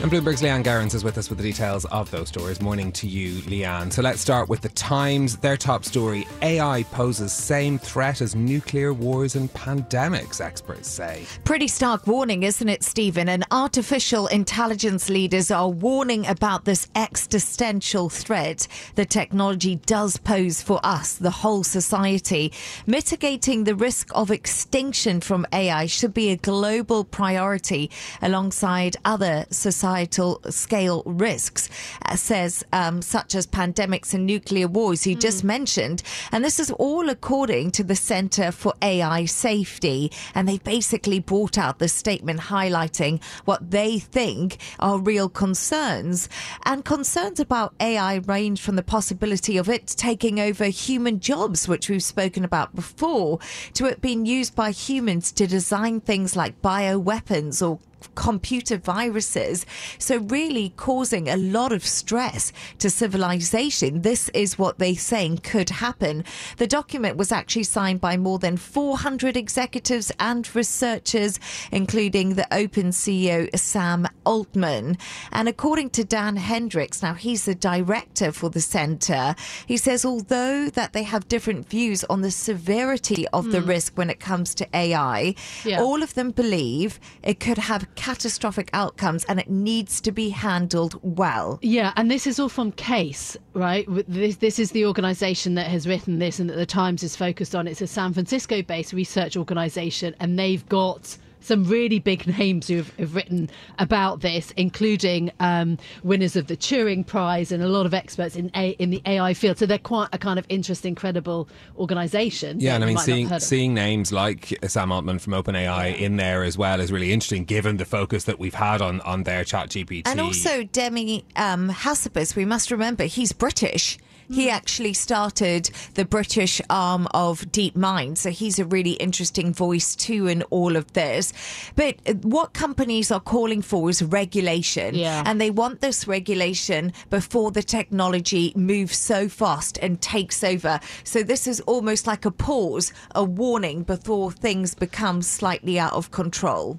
And 0.00 0.12
Bloomberg's 0.12 0.42
Leanne 0.42 0.62
Gerrans 0.62 0.94
is 0.94 1.02
with 1.02 1.18
us 1.18 1.28
with 1.28 1.38
the 1.38 1.42
details 1.42 1.84
of 1.86 2.08
those 2.12 2.28
stories. 2.28 2.62
Morning 2.62 2.92
to 2.92 3.08
you, 3.08 3.42
Leanne. 3.42 3.92
So 3.92 4.00
let's 4.00 4.20
start 4.20 4.48
with 4.48 4.60
the 4.60 4.68
Times. 4.68 5.38
Their 5.38 5.56
top 5.56 5.84
story 5.84 6.24
AI 6.40 6.84
poses 6.92 7.32
same 7.32 7.80
threat 7.80 8.20
as 8.20 8.36
nuclear 8.36 8.92
wars 8.92 9.34
and 9.34 9.52
pandemics, 9.54 10.40
experts 10.40 10.88
say. 10.88 11.24
Pretty 11.42 11.66
stark 11.66 12.06
warning, 12.06 12.44
isn't 12.44 12.68
it, 12.68 12.84
Stephen? 12.84 13.28
And 13.28 13.44
artificial 13.50 14.28
intelligence 14.28 15.10
leaders 15.10 15.50
are 15.50 15.68
warning 15.68 16.28
about 16.28 16.64
this 16.64 16.88
existential 16.94 18.08
threat 18.08 18.68
the 18.94 19.04
technology 19.04 19.76
does 19.84 20.16
pose 20.16 20.62
for 20.62 20.78
us, 20.84 21.14
the 21.14 21.30
whole 21.30 21.64
society. 21.64 22.52
Mitigating 22.86 23.64
the 23.64 23.74
risk 23.74 24.10
of 24.14 24.30
extinction 24.30 25.20
from 25.20 25.44
AI 25.52 25.86
should 25.86 26.14
be 26.14 26.30
a 26.30 26.36
global 26.36 27.02
priority 27.02 27.90
alongside 28.22 28.96
other 29.04 29.44
societal 29.88 30.42
scale 30.50 31.02
risks, 31.06 31.70
uh, 32.04 32.14
says 32.14 32.62
um, 32.74 33.00
such 33.00 33.34
as 33.34 33.46
pandemics 33.46 34.12
and 34.12 34.26
nuclear 34.26 34.68
wars 34.68 35.06
you 35.06 35.14
just 35.14 35.42
mentioned. 35.42 36.02
And 36.30 36.44
this 36.44 36.60
is 36.60 36.70
all 36.72 37.08
according 37.08 37.70
to 37.72 37.84
the 37.84 37.96
Centre 37.96 38.52
for 38.52 38.74
AI 38.82 39.24
Safety. 39.24 40.12
And 40.34 40.46
they 40.46 40.58
basically 40.58 41.20
brought 41.20 41.56
out 41.56 41.78
this 41.78 41.94
statement 41.94 42.40
highlighting 42.40 43.22
what 43.46 43.70
they 43.70 43.98
think 43.98 44.58
are 44.78 44.98
real 44.98 45.30
concerns. 45.30 46.28
And 46.66 46.84
concerns 46.84 47.40
about 47.40 47.74
AI 47.80 48.16
range 48.16 48.60
from 48.60 48.76
the 48.76 48.82
possibility 48.82 49.56
of 49.56 49.70
it 49.70 49.86
taking 49.86 50.38
over 50.38 50.66
human 50.66 51.18
jobs, 51.18 51.66
which 51.66 51.88
we've 51.88 52.02
spoken 52.02 52.44
about 52.44 52.74
before, 52.74 53.38
to 53.72 53.86
it 53.86 54.02
being 54.02 54.26
used 54.26 54.54
by 54.54 54.70
humans 54.70 55.32
to 55.32 55.46
design 55.46 56.00
things 56.02 56.36
like 56.36 56.60
bioweapons 56.60 57.66
or 57.66 57.78
computer 58.14 58.76
viruses. 58.76 59.66
So, 59.98 60.18
really 60.18 60.72
causing 60.76 61.28
a 61.28 61.36
lot 61.36 61.72
of 61.72 61.84
stress 61.84 62.52
to 62.78 62.90
civilization. 62.90 64.02
This 64.02 64.28
is 64.30 64.58
what 64.58 64.78
they're 64.78 64.94
saying 64.94 65.38
could 65.38 65.70
happen. 65.70 66.24
The 66.56 66.66
document 66.66 67.16
was 67.16 67.32
actually 67.32 67.64
signed 67.64 68.00
by 68.00 68.16
more 68.16 68.38
than 68.38 68.56
400 68.56 69.36
executives 69.36 70.12
and 70.18 70.48
researchers, 70.54 71.38
including 71.72 72.34
the 72.34 72.46
Open 72.54 72.88
CEO 72.92 73.48
Sam 73.56 74.06
Altman. 74.24 74.96
And 75.32 75.48
according 75.48 75.90
to 75.90 76.04
Dan 76.04 76.36
Hendrycks, 76.36 77.02
now 77.02 77.14
he's 77.14 77.44
the 77.44 77.54
director 77.54 78.32
for 78.32 78.50
the 78.50 78.60
center, 78.60 79.34
he 79.66 79.76
says 79.76 80.04
although 80.04 80.68
that 80.70 80.92
they 80.92 81.02
have 81.02 81.28
different 81.28 81.68
views 81.68 82.04
on 82.04 82.20
the 82.22 82.30
severity 82.30 83.26
of 83.32 83.50
the 83.50 83.60
Hmm. 83.60 83.68
risk 83.68 83.92
when 83.96 84.10
it 84.10 84.20
comes 84.20 84.54
to 84.56 84.66
AI, 84.74 85.34
Yeah. 85.64 85.80
all 85.80 86.02
of 86.02 86.14
them 86.14 86.30
believe 86.30 87.00
it 87.22 87.40
could 87.40 87.58
have 87.58 87.87
catastrophic 87.94 88.70
outcomes 88.72 89.24
and 89.24 89.40
it 89.40 89.50
needs 89.50 90.00
to 90.02 90.12
be 90.12 90.30
handled 90.30 90.98
well. 91.02 91.58
Yeah, 91.62 91.92
and 91.96 92.10
this 92.10 92.26
is 92.26 92.38
all 92.38 92.48
from 92.48 92.72
CAIS, 92.72 93.36
right? 93.54 93.86
This 94.08 94.36
this 94.36 94.58
is 94.58 94.70
the 94.72 94.86
organisation 94.86 95.54
that 95.54 95.66
has 95.66 95.86
written 95.86 96.18
this 96.18 96.38
and 96.38 96.48
that 96.50 96.56
the 96.56 96.66
Times 96.66 97.02
is 97.02 97.16
focused 97.16 97.54
on. 97.54 97.66
It's 97.66 97.80
a 97.80 97.86
San 97.86 98.12
Francisco-based 98.12 98.92
research 98.92 99.36
organisation, 99.36 100.14
and 100.20 100.38
they've 100.38 100.66
got 100.68 101.16
some 101.48 101.64
really 101.64 101.98
big 101.98 102.26
names 102.38 102.68
who 102.68 102.76
have, 102.76 102.96
have 102.96 103.14
written 103.14 103.50
about 103.78 104.20
this, 104.20 104.52
including 104.52 105.30
um, 105.40 105.78
winners 106.02 106.36
of 106.36 106.46
the 106.46 106.56
Turing 106.56 107.06
Prize 107.06 107.52
and 107.52 107.62
a 107.62 107.68
lot 107.68 107.86
of 107.86 107.94
experts 107.94 108.36
in 108.36 108.50
a, 108.54 108.70
in 108.72 108.90
the 108.90 109.02
AI 109.06 109.34
field. 109.34 109.58
So 109.58 109.66
they're 109.66 109.78
quite 109.78 110.08
a 110.12 110.18
kind 110.18 110.38
of 110.38 110.46
interesting, 110.48 110.94
credible 110.94 111.48
organisation. 111.76 112.60
Yeah, 112.60 112.74
and 112.74 112.84
I 112.84 112.86
mean, 112.86 112.96
might 112.96 113.08
not 113.08 113.30
have 113.30 113.42
seeing 113.42 113.58
seeing 113.58 113.74
names 113.74 114.12
like 114.12 114.56
Sam 114.68 114.92
Altman 114.92 115.18
from 115.18 115.32
OpenAI 115.32 115.98
in 115.98 116.16
there 116.16 116.44
as 116.44 116.56
well 116.56 116.80
is 116.80 116.92
really 116.92 117.12
interesting, 117.12 117.44
given 117.44 117.76
the 117.76 117.84
focus 117.84 118.24
that 118.24 118.38
we've 118.38 118.54
had 118.54 118.80
on 118.80 119.00
on 119.00 119.24
their 119.24 119.44
Chat 119.44 119.70
GPT. 119.70 120.02
And 120.06 120.20
also 120.20 120.62
Demi 120.62 121.24
um, 121.34 121.70
Hassabis, 121.70 122.36
we 122.36 122.44
must 122.44 122.70
remember 122.70 123.04
he's 123.04 123.32
British. 123.32 123.98
He 124.30 124.50
actually 124.50 124.92
started 124.92 125.70
the 125.94 126.04
British 126.04 126.60
arm 126.68 127.08
of 127.14 127.40
DeepMind, 127.46 128.18
so 128.18 128.30
he's 128.30 128.58
a 128.58 128.64
really 128.64 128.92
interesting 128.92 129.54
voice 129.54 129.96
too 129.96 130.26
in 130.26 130.42
all 130.44 130.76
of 130.76 130.92
this. 130.92 131.32
But 131.76 131.96
uh, 132.06 132.14
what 132.22 132.52
companies 132.52 133.10
are 133.10 133.20
calling 133.20 133.62
for 133.62 133.88
is 133.88 134.02
regulation, 134.02 134.94
Yeah. 134.94 135.22
and 135.24 135.40
they 135.40 135.50
want 135.50 135.80
this 135.80 136.06
regulation 136.06 136.92
before 137.10 137.50
the 137.50 137.62
technology 137.62 138.52
moves 138.54 138.98
so 138.98 139.28
fast 139.28 139.78
and 139.80 140.00
takes 140.00 140.44
over. 140.44 140.78
So 141.04 141.22
this 141.22 141.46
is 141.46 141.60
almost 141.62 142.06
like 142.06 142.24
a 142.26 142.30
pause, 142.30 142.92
a 143.14 143.24
warning 143.24 143.82
before 143.82 144.30
things 144.30 144.74
become 144.74 145.22
slightly 145.22 145.78
out 145.78 145.94
of 145.94 146.10
control. 146.10 146.78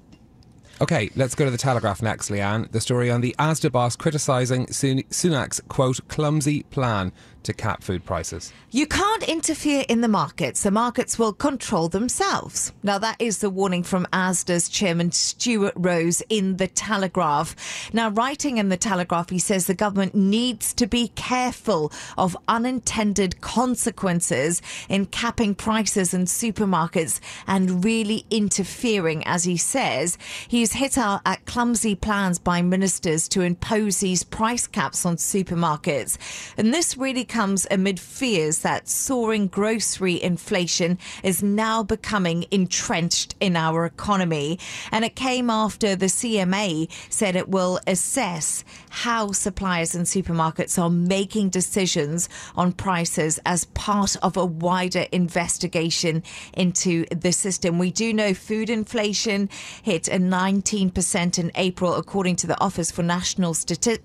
Okay, 0.82 1.10
let's 1.14 1.34
go 1.34 1.44
to 1.44 1.50
the 1.50 1.58
Telegraph 1.58 2.00
next, 2.00 2.30
Leanne. 2.30 2.70
The 2.72 2.80
story 2.80 3.10
on 3.10 3.20
the 3.20 3.36
Asda 3.38 3.70
boss 3.70 3.96
criticising 3.96 4.72
Sun- 4.72 5.02
Sunak's 5.10 5.60
quote 5.68 6.00
clumsy 6.08 6.62
plan 6.64 7.12
to 7.44 7.52
cap 7.52 7.82
food 7.82 8.04
prices. 8.04 8.52
You 8.70 8.86
can't 8.86 9.22
interfere 9.28 9.84
in 9.88 10.00
the 10.00 10.08
markets. 10.08 10.62
The 10.62 10.70
markets 10.70 11.18
will 11.18 11.32
control 11.32 11.88
themselves. 11.88 12.72
Now, 12.82 12.98
that 12.98 13.16
is 13.18 13.38
the 13.38 13.50
warning 13.50 13.82
from 13.82 14.06
ASDA's 14.12 14.68
chairman, 14.68 15.12
Stuart 15.12 15.74
Rose, 15.76 16.22
in 16.28 16.56
The 16.58 16.68
Telegraph. 16.68 17.56
Now, 17.92 18.10
writing 18.10 18.58
in 18.58 18.68
The 18.68 18.76
Telegraph, 18.76 19.30
he 19.30 19.38
says 19.38 19.66
the 19.66 19.74
government 19.74 20.14
needs 20.14 20.72
to 20.74 20.86
be 20.86 21.08
careful 21.08 21.92
of 22.16 22.36
unintended 22.46 23.40
consequences 23.40 24.62
in 24.88 25.06
capping 25.06 25.54
prices 25.54 26.14
in 26.14 26.26
supermarkets 26.26 27.20
and 27.46 27.84
really 27.84 28.24
interfering, 28.30 29.26
as 29.26 29.44
he 29.44 29.56
says. 29.56 30.16
He's 30.46 30.74
hit 30.74 30.96
out 30.96 31.22
at 31.26 31.44
clumsy 31.46 31.94
plans 31.94 32.38
by 32.38 32.62
ministers 32.62 33.28
to 33.28 33.42
impose 33.42 33.98
these 33.98 34.22
price 34.22 34.66
caps 34.66 35.04
on 35.04 35.16
supermarkets. 35.16 36.18
And 36.56 36.72
this 36.72 36.96
really 36.96 37.24
comes 37.30 37.66
amid 37.70 38.00
fears 38.00 38.58
that 38.58 38.88
soaring 38.88 39.46
grocery 39.46 40.20
inflation 40.20 40.98
is 41.22 41.42
now 41.42 41.82
becoming 41.82 42.44
entrenched 42.50 43.36
in 43.38 43.54
our 43.56 43.86
economy. 43.86 44.58
And 44.90 45.04
it 45.04 45.14
came 45.14 45.48
after 45.48 45.94
the 45.94 46.06
CMA 46.06 46.90
said 47.08 47.36
it 47.36 47.48
will 47.48 47.78
assess 47.86 48.64
how 48.90 49.30
suppliers 49.30 49.94
and 49.94 50.06
supermarkets 50.06 50.76
are 50.76 50.90
making 50.90 51.50
decisions 51.50 52.28
on 52.56 52.72
prices 52.72 53.38
as 53.46 53.64
part 53.66 54.16
of 54.22 54.36
a 54.36 54.44
wider 54.44 55.06
investigation 55.12 56.24
into 56.54 57.06
the 57.06 57.30
system. 57.30 57.78
We 57.78 57.92
do 57.92 58.12
know 58.12 58.34
food 58.34 58.68
inflation 58.68 59.48
hit 59.82 60.08
a 60.08 60.18
19% 60.18 61.38
in 61.38 61.52
April, 61.54 61.94
according 61.94 62.36
to 62.36 62.48
the 62.48 62.60
Office 62.60 62.90
for 62.90 63.04
National 63.04 63.54
Stati- 63.54 64.00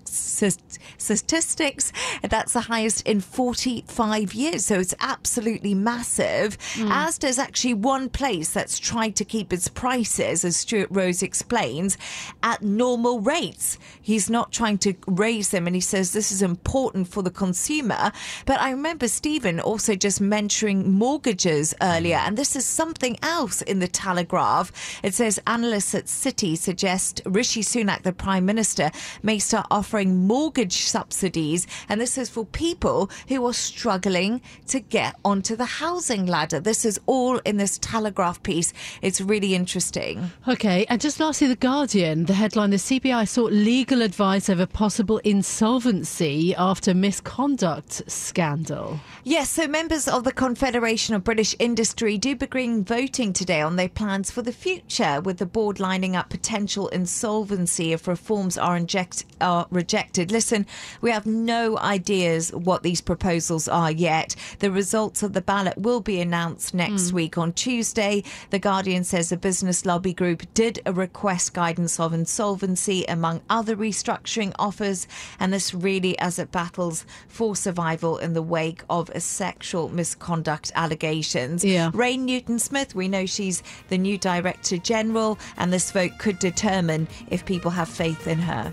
Statistics. 0.98 1.92
That's 2.22 2.52
the 2.52 2.60
highest 2.60 3.02
in 3.06 3.15
45 3.20 4.34
years. 4.34 4.66
So 4.66 4.78
it's 4.78 4.94
absolutely 5.00 5.74
massive. 5.74 6.58
Hmm. 6.74 6.90
Asda's 6.90 7.38
actually 7.38 7.74
one 7.74 8.08
place 8.08 8.50
that's 8.50 8.78
tried 8.78 9.16
to 9.16 9.24
keep 9.24 9.52
its 9.52 9.68
prices, 9.68 10.44
as 10.44 10.56
Stuart 10.56 10.88
Rose 10.90 11.22
explains, 11.22 11.98
at 12.42 12.62
normal 12.62 13.20
rates. 13.20 13.78
He's 14.00 14.30
not 14.30 14.52
trying 14.52 14.78
to 14.78 14.94
raise 15.06 15.50
them, 15.50 15.66
and 15.66 15.74
he 15.74 15.80
says 15.80 16.12
this 16.12 16.32
is 16.32 16.42
important 16.42 17.08
for 17.08 17.22
the 17.22 17.30
consumer. 17.30 18.12
But 18.44 18.60
I 18.60 18.70
remember 18.70 19.08
Stephen 19.08 19.60
also 19.60 19.94
just 19.94 20.20
mentioning 20.20 20.92
mortgages 20.92 21.74
earlier, 21.80 22.18
hmm. 22.18 22.28
and 22.28 22.36
this 22.36 22.56
is 22.56 22.64
something 22.64 23.18
else 23.22 23.62
in 23.62 23.78
the 23.78 23.88
Telegraph. 23.88 24.72
It 25.02 25.14
says 25.14 25.40
analysts 25.46 25.94
at 25.94 26.06
Citi 26.06 26.56
suggest 26.56 27.22
Rishi 27.24 27.62
Sunak, 27.62 28.02
the 28.02 28.12
Prime 28.12 28.44
Minister, 28.44 28.90
may 29.22 29.38
start 29.38 29.66
offering 29.70 30.26
mortgage 30.26 30.78
subsidies, 30.78 31.66
and 31.88 32.00
this 32.00 32.18
is 32.18 32.28
for 32.28 32.44
people 32.44 33.05
who 33.28 33.46
are 33.46 33.52
struggling 33.52 34.40
to 34.68 34.80
get 34.80 35.16
onto 35.24 35.56
the 35.56 35.64
housing 35.64 36.26
ladder. 36.26 36.60
This 36.60 36.84
is 36.84 37.00
all 37.06 37.38
in 37.38 37.56
this 37.56 37.78
Telegraph 37.78 38.42
piece. 38.42 38.72
It's 39.02 39.20
really 39.20 39.54
interesting. 39.54 40.30
Okay, 40.48 40.86
and 40.88 41.00
just 41.00 41.20
lastly, 41.20 41.48
The 41.48 41.56
Guardian, 41.56 42.24
the 42.26 42.34
headline 42.34 42.70
The 42.70 42.76
CBI 42.76 43.28
sought 43.28 43.52
legal 43.52 44.02
advice 44.02 44.48
over 44.48 44.66
possible 44.66 45.18
insolvency 45.18 46.54
after 46.54 46.94
misconduct 46.94 48.02
scandal. 48.10 49.00
Yes, 49.24 49.50
so 49.50 49.66
members 49.66 50.08
of 50.08 50.24
the 50.24 50.32
Confederation 50.32 51.14
of 51.14 51.24
British 51.24 51.54
Industry 51.58 52.18
do 52.18 52.36
begin 52.36 52.84
voting 52.84 53.32
today 53.32 53.60
on 53.60 53.76
their 53.76 53.88
plans 53.88 54.30
for 54.30 54.42
the 54.42 54.52
future, 54.52 55.20
with 55.20 55.38
the 55.38 55.46
board 55.46 55.80
lining 55.80 56.14
up 56.16 56.28
potential 56.28 56.88
insolvency 56.88 57.92
if 57.92 58.06
reforms 58.06 58.56
are, 58.56 58.76
inject, 58.76 59.24
are 59.40 59.66
rejected. 59.70 60.30
Listen, 60.30 60.66
we 61.00 61.10
have 61.10 61.26
no 61.26 61.78
ideas 61.78 62.52
what 62.52 62.82
these 62.82 62.95
proposals 63.00 63.68
are 63.68 63.90
yet. 63.90 64.34
The 64.58 64.70
results 64.70 65.22
of 65.22 65.32
the 65.32 65.40
ballot 65.40 65.78
will 65.78 66.00
be 66.00 66.20
announced 66.20 66.74
next 66.74 67.10
hmm. 67.10 67.16
week 67.16 67.38
on 67.38 67.52
Tuesday. 67.52 68.22
The 68.50 68.58
Guardian 68.58 69.04
says 69.04 69.28
the 69.28 69.36
business 69.36 69.86
lobby 69.86 70.12
group 70.12 70.42
did 70.54 70.80
request 70.86 71.54
guidance 71.54 71.98
of 72.00 72.12
insolvency 72.12 73.04
among 73.06 73.42
other 73.50 73.76
restructuring 73.76 74.52
offers, 74.58 75.06
and 75.38 75.52
this 75.52 75.74
really 75.74 76.18
as 76.18 76.38
it 76.38 76.52
battles 76.52 77.04
for 77.28 77.56
survival 77.56 78.18
in 78.18 78.32
the 78.32 78.42
wake 78.42 78.82
of 78.90 79.10
a 79.10 79.20
sexual 79.20 79.88
misconduct 79.88 80.72
allegations. 80.74 81.64
Yeah. 81.64 81.90
Rain 81.94 82.24
Newton 82.24 82.58
Smith, 82.58 82.94
we 82.94 83.08
know 83.08 83.26
she's 83.26 83.62
the 83.88 83.98
new 83.98 84.18
Director 84.18 84.78
General, 84.78 85.38
and 85.56 85.72
this 85.72 85.90
vote 85.90 86.12
could 86.18 86.38
determine 86.38 87.08
if 87.28 87.44
people 87.44 87.70
have 87.70 87.88
faith 87.88 88.26
in 88.26 88.38
her. 88.38 88.72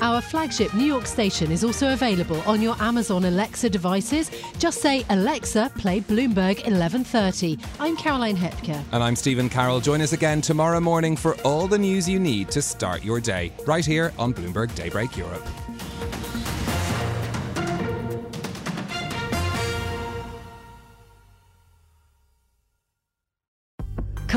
Our 0.00 0.20
flagship 0.20 0.72
New 0.74 0.84
York 0.84 1.06
station 1.06 1.50
is 1.50 1.64
also 1.64 1.92
available 1.92 2.40
on 2.42 2.62
your 2.62 2.76
Amazon 2.80 3.24
Alexa 3.24 3.68
devices. 3.68 4.30
Just 4.58 4.80
say, 4.80 5.04
Alexa, 5.10 5.72
play 5.76 6.00
Bloomberg 6.00 6.62
1130. 6.64 7.58
I'm 7.80 7.96
Caroline 7.96 8.36
Hepker. 8.36 8.80
And 8.92 9.02
I'm 9.02 9.16
Stephen 9.16 9.48
Carroll. 9.48 9.80
Join 9.80 10.00
us 10.00 10.12
again 10.12 10.40
tomorrow 10.40 10.78
morning 10.78 11.16
for 11.16 11.34
all 11.42 11.66
the 11.66 11.78
news 11.78 12.08
you 12.08 12.20
need 12.20 12.48
to 12.52 12.62
start 12.62 13.04
your 13.04 13.18
day, 13.18 13.52
right 13.66 13.84
here 13.84 14.12
on 14.18 14.32
Bloomberg 14.32 14.72
Daybreak 14.76 15.16
Europe. 15.16 15.44